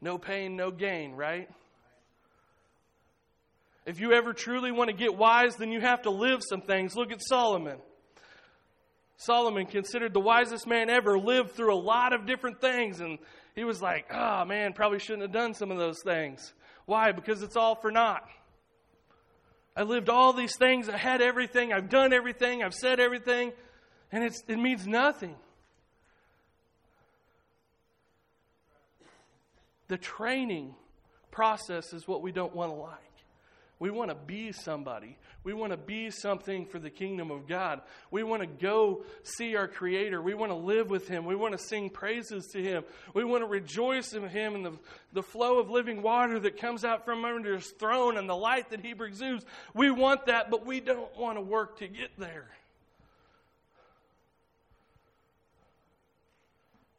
[0.00, 1.48] No pain, no gain, right?
[3.86, 6.96] If you ever truly want to get wise, then you have to live some things.
[6.96, 7.78] Look at Solomon.
[9.20, 13.18] Solomon, considered the wisest man ever, lived through a lot of different things, and
[13.54, 16.54] he was like, oh man, probably shouldn't have done some of those things.
[16.86, 17.12] Why?
[17.12, 18.26] Because it's all for naught.
[19.76, 23.52] I lived all these things, I had everything, I've done everything, I've said everything,
[24.10, 25.36] and it's, it means nothing.
[29.88, 30.74] The training
[31.30, 33.09] process is what we don't want to like.
[33.80, 35.16] We want to be somebody.
[35.42, 37.80] We want to be something for the kingdom of God.
[38.10, 40.20] We want to go see our Creator.
[40.20, 41.24] We want to live with Him.
[41.24, 42.84] We want to sing praises to Him.
[43.14, 44.72] We want to rejoice in Him and the,
[45.14, 48.68] the flow of living water that comes out from under His throne and the light
[48.68, 49.46] that He exudes.
[49.72, 52.50] We want that, but we don't want to work to get there.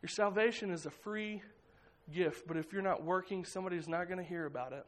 [0.01, 1.43] Your salvation is a free
[2.11, 4.83] gift, but if you're not working, somebody's not going to hear about it.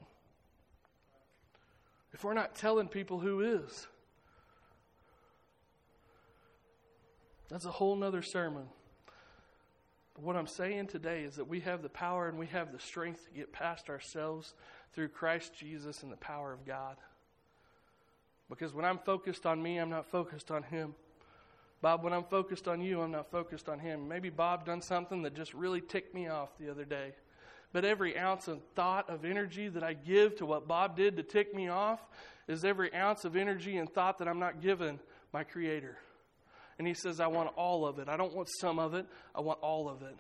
[2.13, 3.87] If we're not telling people who is,
[7.49, 8.65] that's a whole nother sermon.
[10.13, 12.79] But what I'm saying today is that we have the power and we have the
[12.79, 14.53] strength to get past ourselves
[14.93, 16.97] through Christ Jesus and the power of God.
[18.49, 20.93] Because when I'm focused on me, I'm not focused on Him.
[21.83, 24.07] Bob, when I'm focused on you, I'm not focused on him.
[24.07, 27.11] Maybe Bob done something that just really ticked me off the other day.
[27.73, 31.23] But every ounce of thought of energy that I give to what Bob did to
[31.23, 31.99] tick me off
[32.47, 34.99] is every ounce of energy and thought that I'm not giving
[35.33, 35.97] my Creator.
[36.77, 38.07] And he says, I want all of it.
[38.07, 40.15] I don't want some of it, I want all of it.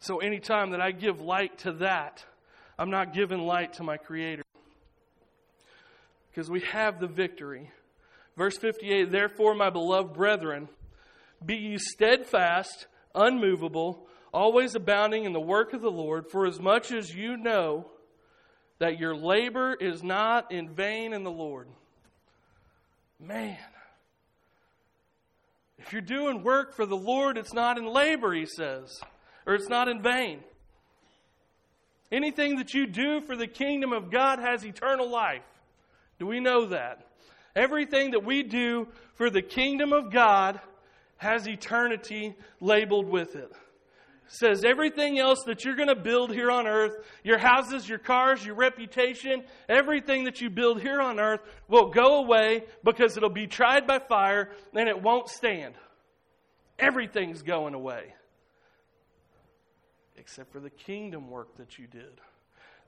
[0.00, 2.24] So anytime that I give light to that,
[2.78, 4.44] I'm not giving light to my Creator.
[6.30, 7.70] Because we have the victory.
[8.36, 10.68] Verse 58 Therefore, my beloved brethren,
[11.44, 16.92] be ye steadfast, unmovable, always abounding in the work of the Lord, for as much
[16.92, 17.86] as you know
[18.78, 21.68] that your labor is not in vain in the Lord.
[23.20, 23.56] Man.
[25.78, 29.00] If you're doing work for the Lord, it's not in labor, he says,
[29.46, 30.40] or it's not in vain.
[32.10, 35.42] Anything that you do for the kingdom of God has eternal life.
[36.18, 37.06] Do we know that?
[37.54, 40.60] Everything that we do for the kingdom of God
[41.18, 43.52] has eternity labeled with it.
[44.28, 46.92] Says everything else that you're going to build here on earth,
[47.24, 52.18] your houses, your cars, your reputation, everything that you build here on earth will go
[52.18, 55.74] away because it'll be tried by fire and it won't stand.
[56.78, 58.14] Everything's going away.
[60.16, 62.20] Except for the kingdom work that you did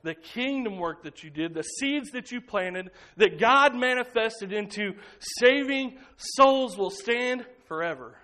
[0.03, 4.95] the kingdom work that you did, the seeds that you planted, that God manifested into
[5.39, 8.15] saving souls will stand forever.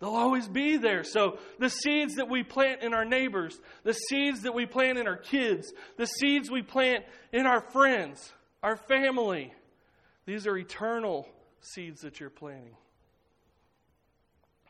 [0.00, 1.02] They'll always be there.
[1.02, 5.08] So, the seeds that we plant in our neighbors, the seeds that we plant in
[5.08, 8.32] our kids, the seeds we plant in our friends,
[8.62, 9.52] our family,
[10.24, 11.28] these are eternal
[11.60, 12.76] seeds that you're planting.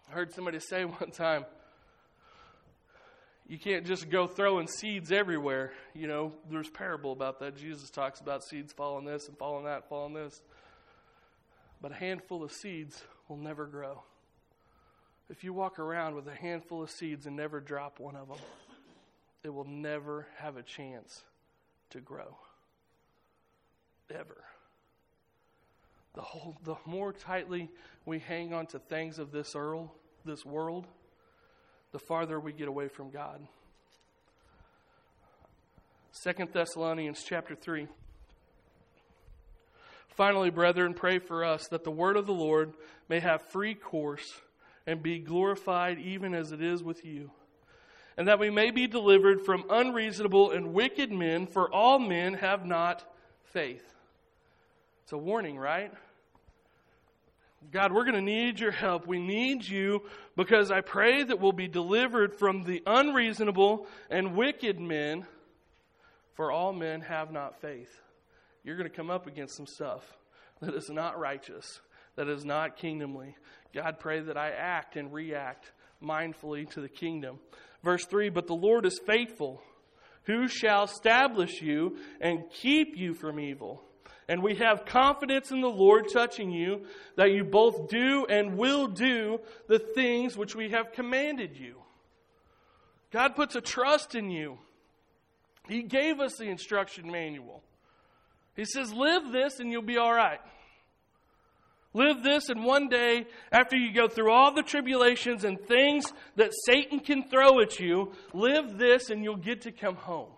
[0.08, 1.44] I heard somebody say one time,
[3.46, 5.72] you can't just go throwing seeds everywhere.
[5.94, 7.56] You know, there's parable about that.
[7.56, 10.42] Jesus talks about seeds falling this and falling that, falling this.
[11.80, 14.02] But a handful of seeds will never grow.
[15.30, 18.38] If you walk around with a handful of seeds and never drop one of them,
[19.44, 21.22] it will never have a chance
[21.90, 22.36] to grow.
[24.10, 24.42] Ever.
[26.14, 27.70] The, whole, the more tightly
[28.06, 30.86] we hang on to things of this, earl, this world,
[31.92, 33.46] the farther we get away from God.
[36.10, 37.86] Second Thessalonians chapter 3.
[40.08, 42.72] Finally, brethren, pray for us that the word of the Lord
[43.08, 44.40] may have free course
[44.88, 47.30] and be glorified even as it is with you.
[48.16, 52.64] And that we may be delivered from unreasonable and wicked men, for all men have
[52.64, 53.04] not
[53.52, 53.84] faith.
[55.02, 55.92] It's a warning, right?
[57.70, 59.06] God, we're going to need your help.
[59.06, 60.04] We need you
[60.36, 65.26] because I pray that we'll be delivered from the unreasonable and wicked men,
[66.32, 68.00] for all men have not faith.
[68.64, 70.16] You're going to come up against some stuff
[70.62, 71.82] that is not righteous,
[72.18, 73.36] that is not kingdomly.
[73.72, 75.70] God, pray that I act and react
[76.02, 77.38] mindfully to the kingdom.
[77.84, 79.62] Verse 3 But the Lord is faithful,
[80.24, 83.84] who shall establish you and keep you from evil.
[84.28, 88.88] And we have confidence in the Lord touching you that you both do and will
[88.88, 89.38] do
[89.68, 91.76] the things which we have commanded you.
[93.12, 94.58] God puts a trust in you.
[95.68, 97.62] He gave us the instruction manual.
[98.56, 100.40] He says, Live this and you'll be all right.
[101.94, 106.52] Live this, and one day, after you go through all the tribulations and things that
[106.66, 110.28] Satan can throw at you, live this and you'll get to come home.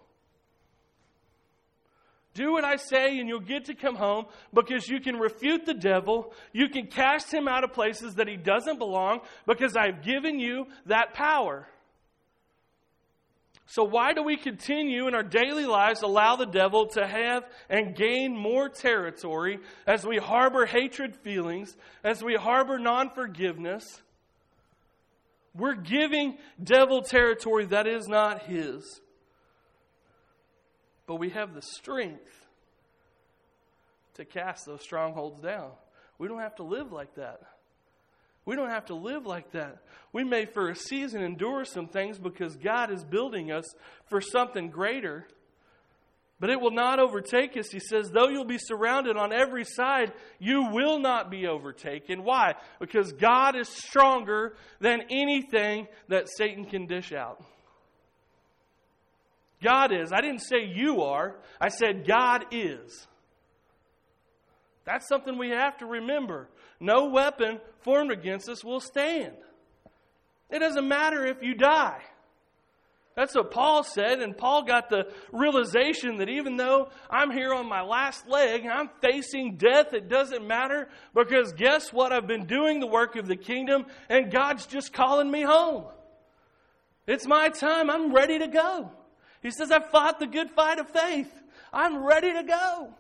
[2.35, 5.75] Do what I say, and you'll get to come home because you can refute the
[5.75, 6.33] devil.
[6.53, 10.67] You can cast him out of places that he doesn't belong because I've given you
[10.87, 11.67] that power.
[13.73, 17.95] So, why do we continue in our daily lives allow the devil to have and
[17.95, 23.85] gain more territory as we harbor hatred feelings, as we harbor non forgiveness?
[25.55, 29.01] We're giving devil territory that is not his
[31.11, 32.47] but we have the strength
[34.15, 35.73] to cast those strongholds down.
[36.19, 37.41] We don't have to live like that.
[38.51, 39.77] We don't have to live like that.
[40.13, 43.65] We may, for a season, endure some things because God is building us
[44.07, 45.29] for something greater.
[46.41, 47.71] But it will not overtake us.
[47.71, 52.25] He says, though you'll be surrounded on every side, you will not be overtaken.
[52.25, 52.55] Why?
[52.81, 57.41] Because God is stronger than anything that Satan can dish out.
[59.63, 60.11] God is.
[60.13, 63.07] I didn't say you are, I said God is.
[64.85, 66.49] That's something we have to remember.
[66.81, 69.35] No weapon formed against us will stand.
[70.51, 72.01] It doesn't matter if you die.
[73.17, 77.69] That's what Paul said, and Paul got the realization that even though I'm here on
[77.69, 82.13] my last leg, and I'm facing death, it doesn't matter because guess what?
[82.13, 85.85] I've been doing the work of the kingdom, and God's just calling me home.
[87.07, 88.91] It's my time, I'm ready to go.
[89.43, 91.33] He says, I fought the good fight of faith.
[91.73, 92.95] I'm ready to go.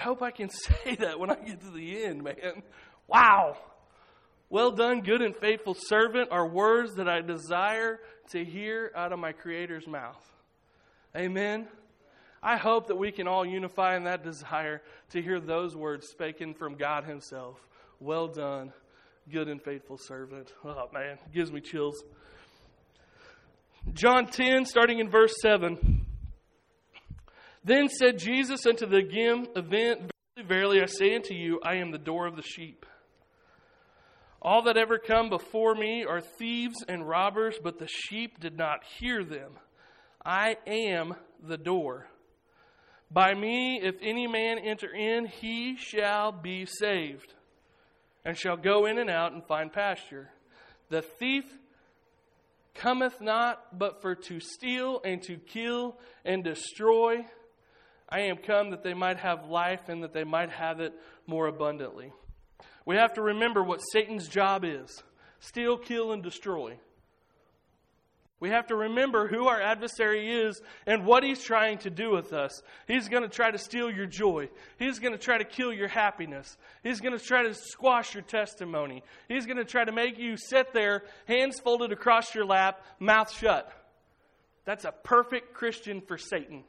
[0.00, 2.62] I hope I can say that when I get to the end, man.
[3.06, 3.58] Wow.
[4.48, 9.18] Well done, good and faithful servant, are words that I desire to hear out of
[9.18, 10.24] my Creator's mouth.
[11.14, 11.68] Amen.
[12.42, 14.80] I hope that we can all unify in that desire
[15.10, 17.58] to hear those words spoken from God Himself.
[18.00, 18.72] Well done,
[19.30, 20.50] good and faithful servant.
[20.64, 22.02] Oh, man, gives me chills.
[23.92, 25.99] John 10, starting in verse 7.
[27.64, 31.90] Then said Jesus unto the again event, Verily, verily, I say unto you, I am
[31.90, 32.86] the door of the sheep.
[34.42, 38.84] All that ever come before me are thieves and robbers, but the sheep did not
[38.98, 39.52] hear them.
[40.24, 42.06] I am the door.
[43.10, 47.34] By me, if any man enter in, he shall be saved
[48.24, 50.30] and shall go in and out and find pasture.
[50.88, 51.44] The thief
[52.74, 57.26] cometh not but for to steal and to kill and destroy.
[58.10, 60.92] I am come that they might have life and that they might have it
[61.26, 62.12] more abundantly.
[62.84, 65.02] We have to remember what Satan's job is
[65.38, 66.78] steal, kill, and destroy.
[68.40, 72.32] We have to remember who our adversary is and what he's trying to do with
[72.32, 72.62] us.
[72.88, 74.48] He's going to try to steal your joy.
[74.78, 76.56] He's going to try to kill your happiness.
[76.82, 79.02] He's going to try to squash your testimony.
[79.28, 83.30] He's going to try to make you sit there, hands folded across your lap, mouth
[83.30, 83.70] shut.
[84.64, 86.64] That's a perfect Christian for Satan.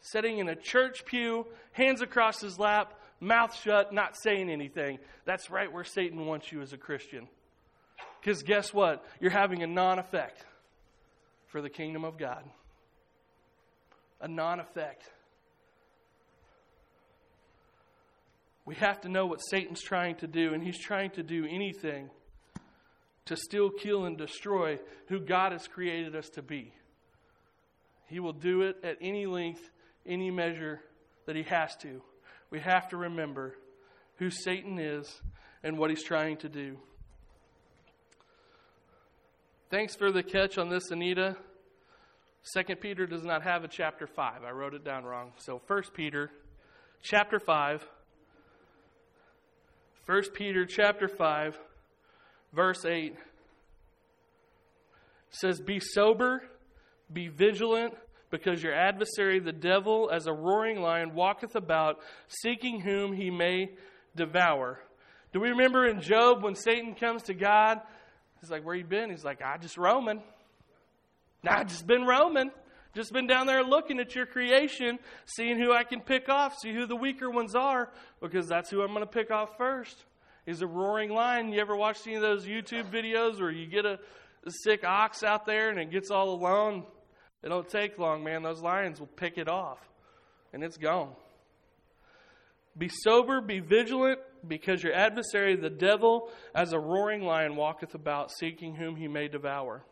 [0.00, 4.98] Sitting in a church pew, hands across his lap, mouth shut, not saying anything.
[5.24, 7.28] That's right where Satan wants you as a Christian.
[8.20, 9.04] Because guess what?
[9.20, 10.44] You're having a non effect
[11.46, 12.44] for the kingdom of God.
[14.20, 15.04] A non effect.
[18.64, 22.10] We have to know what Satan's trying to do, and he's trying to do anything
[23.24, 24.78] to steal, kill, and destroy
[25.08, 26.72] who God has created us to be.
[28.08, 29.70] He will do it at any length,
[30.08, 30.80] any measure
[31.26, 32.02] that he has to.
[32.50, 33.56] We have to remember
[34.16, 35.20] who Satan is
[35.62, 36.78] and what he's trying to do.
[39.70, 41.36] Thanks for the catch on this, Anita.
[42.42, 44.42] Second Peter does not have a chapter 5.
[44.42, 45.32] I wrote it down wrong.
[45.36, 46.30] So First Peter
[47.02, 47.86] chapter 5.
[50.06, 51.58] 1 Peter chapter 5
[52.52, 53.14] verse 8
[55.30, 56.42] says be sober,
[57.12, 57.94] be vigilant,
[58.30, 61.98] because your adversary the devil as a roaring lion walketh about
[62.28, 63.70] seeking whom he may
[64.16, 64.80] devour.
[65.32, 67.80] Do we remember in Job when Satan comes to God
[68.40, 69.10] He's like, Where you been?
[69.10, 70.22] He's like, I just roaming.
[71.46, 72.50] I just been roaming.
[72.94, 76.72] Just been down there looking at your creation, seeing who I can pick off, see
[76.72, 80.04] who the weaker ones are, because that's who I'm going to pick off first.
[80.46, 81.52] He's a roaring lion.
[81.52, 84.00] You ever watch any of those YouTube videos where you get a,
[84.46, 86.84] a sick ox out there and it gets all alone?
[87.42, 88.42] It don't take long, man.
[88.42, 89.78] Those lions will pick it off,
[90.52, 91.12] and it's gone.
[92.76, 98.30] Be sober, be vigilant, because your adversary, the devil, as a roaring lion, walketh about,
[98.30, 99.84] seeking whom he may devour.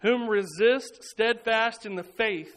[0.00, 2.54] Whom resist steadfast in the faith,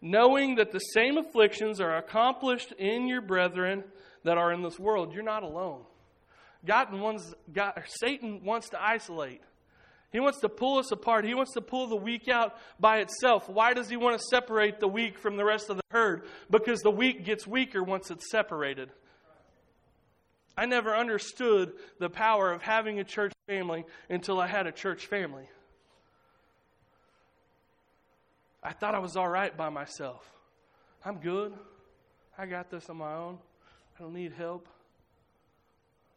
[0.00, 3.84] knowing that the same afflictions are accomplished in your brethren
[4.24, 5.14] that are in this world.
[5.14, 5.82] You're not alone.
[6.64, 9.40] God wants, God, Satan wants to isolate.
[10.12, 11.24] He wants to pull us apart.
[11.24, 13.48] He wants to pull the weak out by itself.
[13.48, 16.24] Why does he want to separate the weak from the rest of the herd?
[16.50, 18.90] Because the weak gets weaker once it's separated.
[20.54, 25.06] I never understood the power of having a church family until I had a church
[25.06, 25.48] family.
[28.62, 30.30] I thought I was all right by myself.
[31.04, 31.54] I'm good.
[32.36, 33.38] I got this on my own.
[33.96, 34.68] I don't need help.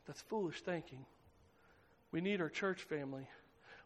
[0.06, 1.06] That's foolish thinking.
[2.12, 3.28] We need our church family.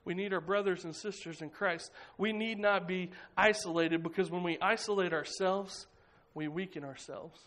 [0.09, 1.91] We need our brothers and sisters in Christ.
[2.17, 5.85] We need not be isolated because when we isolate ourselves,
[6.33, 7.39] we weaken ourselves.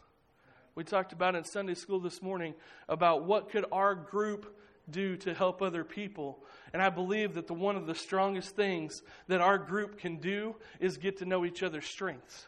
[0.76, 2.54] We talked about in Sunday school this morning
[2.88, 4.56] about what could our group
[4.88, 6.38] do to help other people.
[6.72, 10.54] And I believe that the one of the strongest things that our group can do
[10.78, 12.46] is get to know each other's strengths.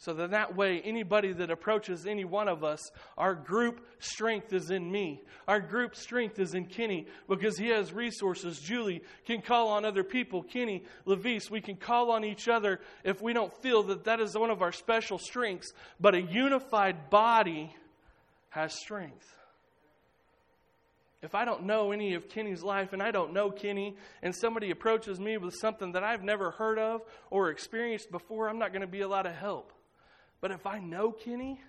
[0.00, 2.80] So that that way, anybody that approaches any one of us,
[3.16, 5.24] our group strength is in me.
[5.48, 8.60] Our group strength is in Kenny because he has resources.
[8.60, 10.44] Julie can call on other people.
[10.44, 14.38] Kenny, Levis, we can call on each other if we don't feel that that is
[14.38, 15.72] one of our special strengths.
[15.98, 17.74] But a unified body
[18.50, 19.34] has strength.
[21.22, 24.70] If I don't know any of Kenny's life and I don't know Kenny, and somebody
[24.70, 28.82] approaches me with something that I've never heard of or experienced before, I'm not going
[28.82, 29.72] to be a lot of help.
[30.40, 31.60] But if I know Kenny,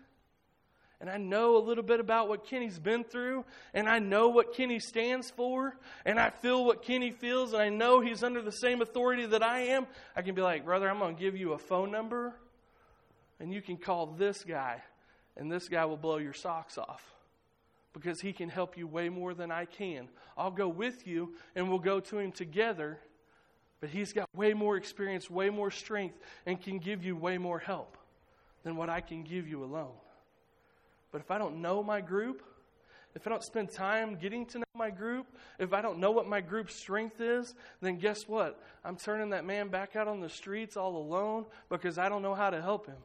[1.01, 4.53] and I know a little bit about what Kenny's been through, and I know what
[4.53, 8.51] Kenny stands for, and I feel what Kenny feels, and I know he's under the
[8.51, 11.53] same authority that I am, I can be like, brother, I'm going to give you
[11.53, 12.35] a phone number,
[13.39, 14.83] and you can call this guy,
[15.37, 17.03] and this guy will blow your socks off
[17.93, 20.09] because he can help you way more than I can.
[20.37, 22.99] I'll go with you, and we'll go to him together,
[23.79, 27.57] but he's got way more experience, way more strength, and can give you way more
[27.57, 27.95] help
[28.63, 29.93] than what I can give you alone.
[31.11, 32.43] But if I don't know my group,
[33.15, 35.25] if I don't spend time getting to know my group,
[35.57, 38.61] if I don't know what my group's strength is, then guess what?
[38.85, 42.35] I'm turning that man back out on the streets all alone because I don't know
[42.35, 42.97] how to help him.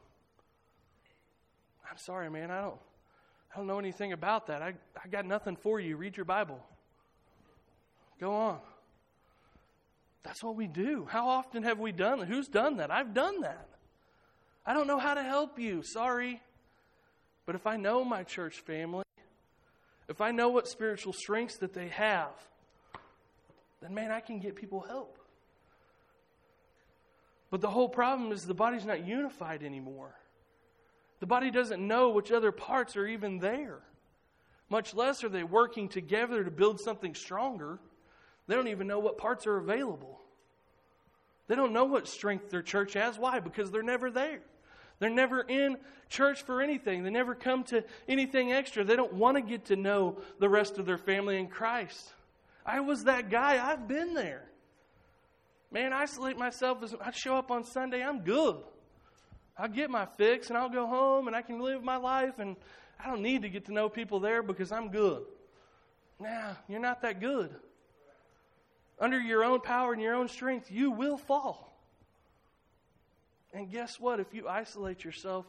[1.91, 2.51] I'm sorry, man.
[2.51, 2.79] I don't,
[3.53, 4.61] I don't know anything about that.
[4.61, 5.97] I, I got nothing for you.
[5.97, 6.61] Read your Bible.
[8.21, 8.59] Go on.
[10.23, 11.07] That's what we do.
[11.11, 12.29] How often have we done that?
[12.29, 12.91] Who's done that?
[12.91, 13.69] I've done that.
[14.67, 15.83] I don't know how to help you.
[15.83, 16.41] Sorry.
[17.47, 19.05] But if I know my church family,
[20.09, 22.33] if I know what spiritual strengths that they have,
[23.83, 25.19] then man, I can get people help.
[27.51, 30.15] But the whole problem is the body's not unified anymore.
[31.21, 33.81] The body doesn't know which other parts are even there.
[34.71, 37.79] Much less are they working together to build something stronger.
[38.47, 40.21] They don't even know what parts are available.
[41.47, 43.19] They don't know what strength their church has.
[43.19, 43.41] Why?
[43.41, 44.41] Because they're never there.
[44.99, 45.77] They're never in
[46.09, 47.03] church for anything.
[47.03, 48.85] They never come to anything extra.
[48.85, 52.13] They don't want to get to know the rest of their family in Christ.
[52.65, 53.65] I was that guy.
[53.65, 54.45] I've been there.
[55.71, 56.83] Man, isolate myself.
[56.83, 58.57] As, I show up on Sunday, I'm good.
[59.59, 62.57] I'll get my fix and I'll go home and I can live my life and
[62.99, 65.25] I don't need to get to know people there because I'm good.
[66.21, 67.51] Nah, you're not that good.
[69.01, 71.74] Under your own power and your own strength, you will fall.
[73.55, 74.19] And guess what?
[74.19, 75.47] If you isolate yourself,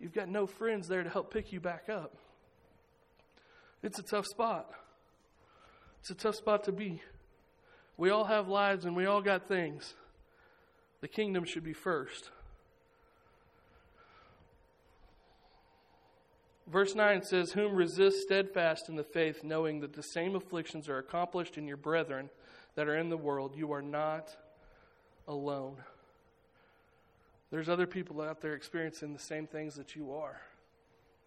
[0.00, 2.16] you've got no friends there to help pick you back up.
[3.82, 4.68] It's a tough spot.
[6.00, 7.00] It's a tough spot to be.
[7.96, 9.94] We all have lives and we all got things.
[11.00, 12.30] The kingdom should be first.
[16.66, 20.98] Verse 9 says, Whom resist steadfast in the faith, knowing that the same afflictions are
[20.98, 22.30] accomplished in your brethren
[22.74, 23.54] that are in the world.
[23.54, 24.34] You are not
[25.28, 25.76] alone.
[27.52, 30.40] There's other people out there experiencing the same things that you are.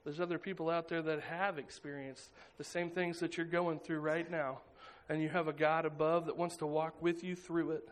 [0.03, 3.99] There's other people out there that have experienced the same things that you're going through
[3.99, 4.61] right now.
[5.07, 7.87] And you have a God above that wants to walk with you through it.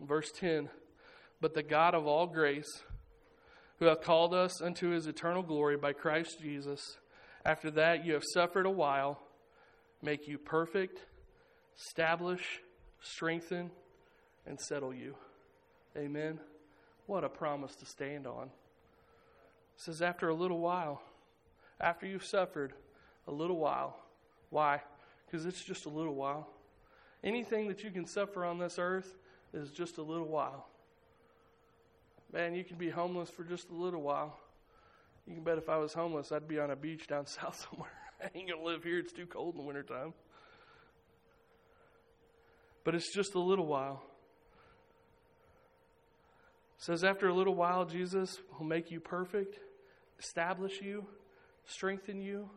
[0.00, 0.70] Verse 10
[1.42, 2.82] But the God of all grace,
[3.78, 6.96] who hath called us unto his eternal glory by Christ Jesus,
[7.44, 9.20] after that you have suffered a while,
[10.00, 11.00] make you perfect,
[11.78, 12.62] establish,
[13.02, 13.70] strengthen,
[14.46, 15.16] and settle you.
[15.96, 16.38] Amen.
[17.06, 18.44] What a promise to stand on.
[18.44, 21.02] It says, after a little while,
[21.80, 22.72] after you've suffered
[23.26, 23.96] a little while.
[24.50, 24.82] Why?
[25.24, 26.48] Because it's just a little while.
[27.24, 29.16] Anything that you can suffer on this earth
[29.52, 30.68] is just a little while.
[32.32, 34.38] Man, you can be homeless for just a little while.
[35.26, 37.90] You can bet if I was homeless, I'd be on a beach down south somewhere.
[38.22, 38.98] I ain't going to live here.
[38.98, 40.14] It's too cold in the wintertime.
[42.84, 44.02] But it's just a little while.
[46.78, 49.58] It says, after a little while, Jesus will make you perfect,
[50.18, 51.06] establish you,
[51.64, 52.50] strengthen you,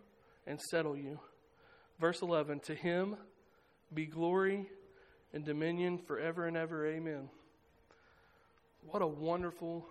[0.45, 1.19] and settle you.
[1.99, 3.15] Verse 11 To him
[3.93, 4.67] be glory
[5.33, 6.87] and dominion forever and ever.
[6.87, 7.29] Amen.
[8.85, 9.85] What a wonderful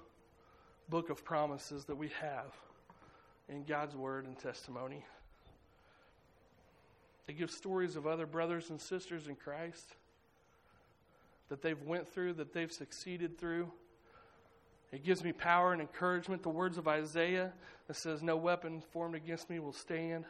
[0.88, 2.54] book of promises that we have
[3.48, 5.04] in God's word and testimony.
[7.26, 9.96] It gives stories of other brothers and sisters in Christ
[11.50, 13.70] that they've went through, that they've succeeded through.
[14.90, 16.42] It gives me power and encouragement.
[16.42, 17.52] The words of Isaiah
[17.86, 20.24] that says, No weapon formed against me will stand.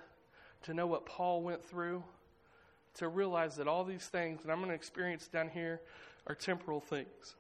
[0.65, 2.03] To know what Paul went through.
[2.95, 5.81] To realize that all these things that I'm going to experience down here
[6.27, 7.37] are temporal things.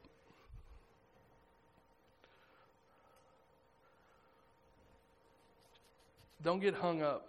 [6.42, 7.28] Don't get hung up.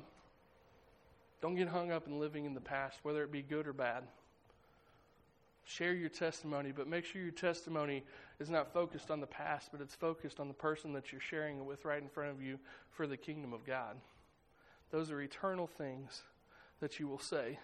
[1.41, 4.03] Don't get hung up in living in the past, whether it be good or bad.
[5.69, 8.03] Share your testimony, but make sure your testimony
[8.39, 11.59] is not focused on the past, but it's focused on the person that you're sharing
[11.59, 12.57] it with right in front of you
[12.89, 13.95] for the kingdom of God.
[14.89, 16.23] Those are eternal things
[16.79, 17.59] that you will say.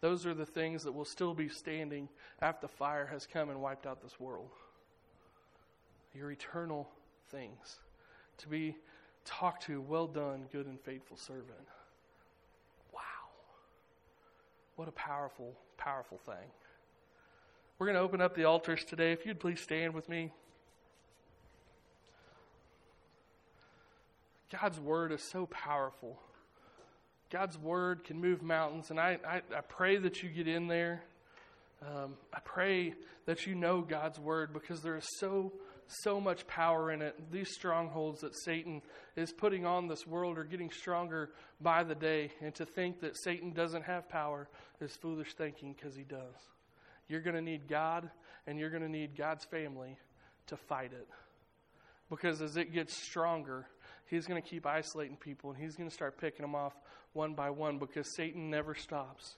[0.00, 2.08] Those are the things that will still be standing
[2.42, 4.50] after fire has come and wiped out this world.
[6.16, 6.88] Your eternal
[7.30, 7.76] things.
[8.38, 8.74] To be
[9.24, 11.68] talked to, well done, good and faithful servant.
[12.92, 13.00] Wow.
[14.74, 16.50] What a powerful, powerful thing.
[17.78, 19.12] We're going to open up the altars today.
[19.12, 20.32] If you'd please stand with me.
[24.50, 26.18] God's word is so powerful.
[27.30, 31.02] God's word can move mountains, and I, I, I pray that you get in there.
[31.82, 32.94] Um, I pray
[33.26, 35.52] that you know God's word because there is so
[35.88, 37.30] so much power in it.
[37.30, 38.82] These strongholds that Satan
[39.16, 42.32] is putting on this world are getting stronger by the day.
[42.42, 44.48] And to think that Satan doesn't have power
[44.80, 46.55] is foolish thinking because he does.
[47.08, 48.10] You're going to need God
[48.46, 49.98] and you're going to need God's family
[50.48, 51.08] to fight it.
[52.10, 53.66] Because as it gets stronger,
[54.06, 56.74] he's going to keep isolating people and he's going to start picking them off
[57.12, 59.36] one by one because Satan never stops.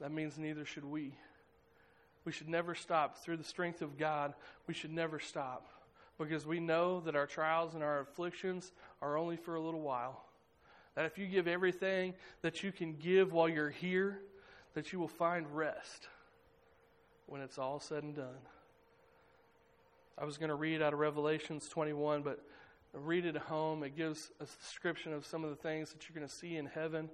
[0.00, 1.14] That means neither should we.
[2.24, 3.18] We should never stop.
[3.18, 4.34] Through the strength of God,
[4.66, 5.66] we should never stop
[6.18, 10.24] because we know that our trials and our afflictions are only for a little while.
[10.94, 14.20] That if you give everything that you can give while you're here,
[14.74, 16.08] that you will find rest
[17.32, 18.42] when it's all said and done.
[20.18, 22.44] I was going to read out of Revelations 21, but
[22.92, 23.82] read it at home.
[23.82, 26.66] It gives a description of some of the things that you're going to see in
[26.66, 27.08] heaven.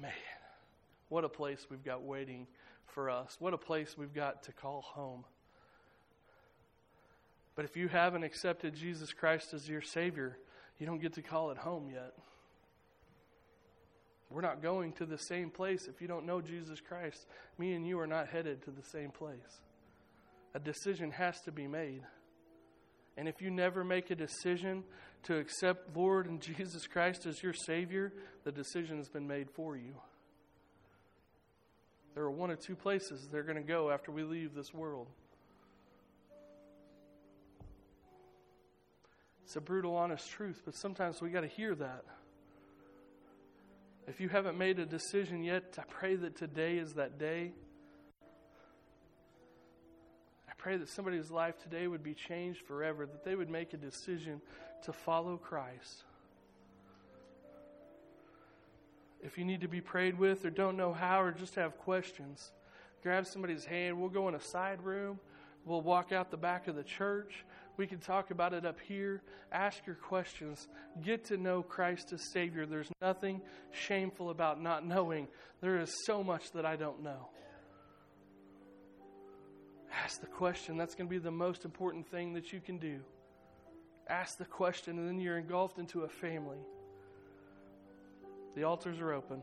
[0.00, 0.12] Man,
[1.10, 2.46] what a place we've got waiting
[2.86, 3.36] for us.
[3.38, 5.26] What a place we've got to call home.
[7.54, 10.38] But if you haven't accepted Jesus Christ as your Savior,
[10.78, 12.14] you don't get to call it home yet.
[14.32, 17.26] We're not going to the same place if you don't know Jesus Christ.
[17.58, 19.60] Me and you are not headed to the same place.
[20.54, 22.02] A decision has to be made.
[23.16, 24.84] And if you never make a decision
[25.24, 28.12] to accept Lord and Jesus Christ as your Savior,
[28.44, 29.94] the decision has been made for you.
[32.14, 35.06] There are one or two places they're going to go after we leave this world.
[39.44, 42.04] It's a brutal, honest truth, but sometimes we got to hear that.
[44.08, 47.52] If you haven't made a decision yet, I pray that today is that day.
[50.48, 53.76] I pray that somebody's life today would be changed forever, that they would make a
[53.76, 54.40] decision
[54.84, 56.04] to follow Christ.
[59.22, 62.50] If you need to be prayed with or don't know how or just have questions,
[63.04, 64.00] grab somebody's hand.
[64.00, 65.20] We'll go in a side room.
[65.64, 67.44] We'll walk out the back of the church.
[67.76, 69.22] We can talk about it up here.
[69.50, 70.68] Ask your questions.
[71.02, 72.66] Get to know Christ as Savior.
[72.66, 75.28] There's nothing shameful about not knowing.
[75.60, 77.28] There is so much that I don't know.
[80.04, 80.76] Ask the question.
[80.76, 83.00] That's going to be the most important thing that you can do.
[84.08, 86.58] Ask the question, and then you're engulfed into a family.
[88.54, 89.42] The altars are open.